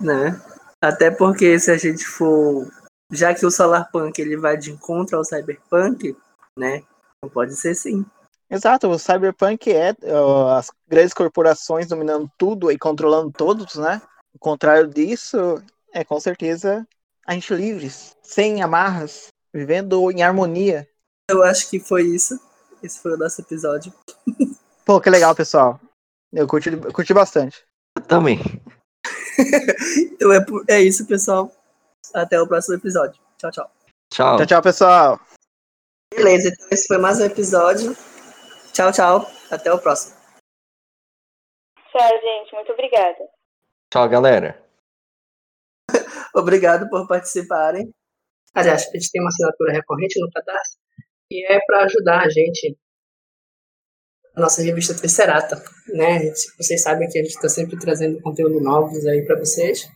né? 0.02 0.40
Até 0.82 1.10
porque 1.10 1.58
se 1.60 1.72
a 1.72 1.78
gente 1.78 2.06
for. 2.06 2.70
Já 3.10 3.34
que 3.34 3.46
o 3.46 3.52
Solarpunk 3.52 4.20
ele 4.20 4.36
vai 4.36 4.58
de 4.58 4.72
encontro 4.72 5.18
ao 5.18 5.24
Cyberpunk, 5.24 6.16
né? 6.58 6.84
Então 7.18 7.30
pode 7.34 7.56
ser 7.56 7.74
sim. 7.74 8.06
Exato, 8.50 8.90
o 8.90 8.98
cyberpunk 8.98 9.72
é 9.72 9.92
uh, 10.04 10.48
as 10.58 10.72
grandes 10.88 11.14
corporações 11.14 11.88
dominando 11.88 12.30
tudo 12.38 12.72
e 12.72 12.80
controlando 12.80 13.32
todos, 13.32 13.76
né? 13.76 14.02
O 14.34 14.40
contrário 14.40 14.88
disso 14.88 15.62
é 15.94 16.04
com 16.04 16.20
certeza 16.20 16.88
a 17.28 17.34
gente 17.34 17.54
livres, 17.54 18.16
sem 18.24 18.64
amarras, 18.64 19.28
vivendo 19.54 20.10
em 20.12 20.24
harmonia. 20.24 20.88
Eu 21.30 21.44
acho 21.44 21.70
que 21.70 21.80
foi 21.80 22.04
isso. 22.04 22.40
Esse 22.82 23.00
foi 23.00 23.14
o 23.14 23.18
nosso 23.18 23.40
episódio. 23.42 23.94
Pô, 24.84 25.00
que 25.00 25.12
legal, 25.12 25.36
pessoal. 25.36 25.80
Eu 26.34 26.48
curti, 26.48 26.70
eu 26.70 26.92
curti 26.92 27.14
bastante. 27.14 27.64
Eu 27.96 28.04
também. 28.04 28.40
então 30.12 30.34
é, 30.34 30.44
é 30.70 30.82
isso, 30.82 31.06
pessoal. 31.06 31.52
Até 32.16 32.42
o 32.42 32.48
próximo 32.48 32.76
episódio. 32.76 33.22
Tchau, 33.38 33.52
tchau. 33.52 33.72
Tchau. 34.12 34.38
Tchau, 34.38 34.46
tchau, 34.48 34.62
pessoal. 34.64 35.20
Beleza, 36.16 36.50
então 36.50 36.68
esse 36.72 36.88
foi 36.88 36.98
mais 36.98 37.20
um 37.20 37.26
episódio. 37.26 37.96
Tchau, 38.80 38.94
tchau. 38.94 39.28
Até 39.52 39.74
o 39.74 39.78
próximo. 39.78 40.16
Tchau, 41.92 42.22
gente. 42.22 42.56
Muito 42.56 42.72
obrigada. 42.72 43.28
Tchau, 43.92 44.08
galera. 44.08 44.64
Obrigado 46.34 46.90
por 46.90 47.06
participarem. 47.06 47.94
Aliás, 48.56 48.88
a 48.88 48.92
gente 48.94 49.12
tem 49.12 49.22
uma 49.22 49.28
assinatura 49.28 49.74
recorrente 49.74 50.18
no 50.22 50.32
Catarse 50.32 50.78
e 51.30 51.46
é 51.52 51.60
para 51.68 51.84
ajudar 51.84 52.22
a 52.22 52.30
gente 52.30 52.78
a 54.34 54.40
nossa 54.40 54.64
revista 54.64 54.96
Tricerata, 54.96 55.58
né? 55.90 56.32
Vocês 56.58 56.82
sabem 56.82 57.10
que 57.10 57.20
a 57.20 57.22
gente 57.22 57.36
está 57.36 57.50
sempre 57.50 57.78
trazendo 57.78 58.22
conteúdo 58.22 58.62
novos 58.62 59.06
aí 59.06 59.26
para 59.26 59.38
vocês. 59.40 59.90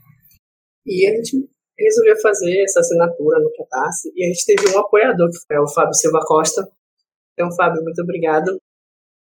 E 0.85 1.07
a 1.07 1.15
gente 1.15 1.49
resolveu 1.79 2.19
fazer 2.21 2.63
essa 2.63 2.81
assinatura 2.81 3.39
no 3.39 3.49
Catarse 3.53 4.11
e 4.13 4.25
a 4.25 4.27
gente 4.27 4.45
teve 4.45 4.75
um 4.75 4.79
apoiador, 4.81 5.29
que 5.29 5.37
foi 5.47 5.57
o 5.57 5.73
Fábio 5.73 5.93
Silva 5.93 6.19
Costa. 6.25 6.69
Então, 7.31 7.49
Fábio, 7.55 7.81
muito 7.81 8.01
obrigado. 8.01 8.59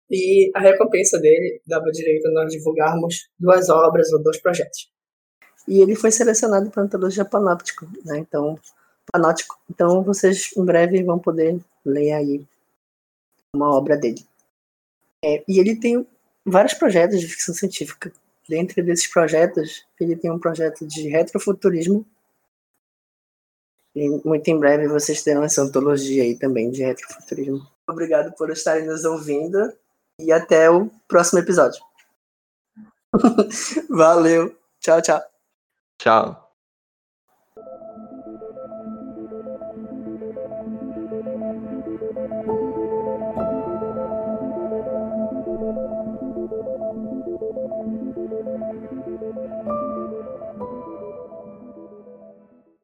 E 0.09 0.51
a 0.53 0.59
recompensa 0.59 1.19
dele 1.19 1.61
dava 1.65 1.91
direito 1.91 2.27
a 2.27 2.31
nós 2.31 2.51
divulgarmos 2.51 3.27
duas 3.39 3.69
obras 3.69 4.11
ou 4.13 4.21
dois 4.21 4.39
projetos. 4.39 4.91
E 5.67 5.81
ele 5.81 5.95
foi 5.95 6.11
selecionado 6.11 6.69
para 6.69 6.83
a 6.83 6.85
antologia 6.85 7.25
Panóptico, 7.25 7.87
né? 8.03 8.19
Então, 8.19 8.59
Panóptico. 9.11 9.59
Então, 9.69 10.03
vocês 10.03 10.51
em 10.55 10.63
breve 10.63 11.03
vão 11.03 11.17
poder 11.17 11.59
ler 11.83 12.11
aí 12.11 12.45
uma 13.53 13.75
obra 13.75 13.97
dele. 13.97 14.23
É, 15.23 15.43
e 15.47 15.59
ele 15.59 15.75
tem 15.75 16.05
vários 16.45 16.75
projetos 16.75 17.19
de 17.19 17.27
ficção 17.27 17.55
científica. 17.55 18.11
Dentre 18.47 18.83
desses 18.83 19.07
projetos, 19.07 19.85
ele 19.99 20.15
tem 20.15 20.31
um 20.31 20.39
projeto 20.39 20.85
de 20.85 21.09
retrofuturismo. 21.09 22.05
E 23.95 24.07
muito 24.23 24.47
em 24.49 24.59
breve 24.59 24.87
vocês 24.87 25.23
terão 25.23 25.43
essa 25.43 25.63
antologia 25.63 26.21
aí 26.21 26.37
também 26.37 26.69
de 26.69 26.83
retrofuturismo. 26.83 27.65
Obrigado 27.89 28.35
por 28.35 28.51
estarem 28.51 28.85
nos 28.85 29.03
ouvindo 29.03 29.73
e 30.19 30.31
até 30.31 30.69
o 30.69 30.89
próximo 31.07 31.39
episódio. 31.39 31.81
Valeu. 33.89 34.55
Tchau, 34.79 35.01
tchau. 35.01 35.21
Tchau. 35.99 36.44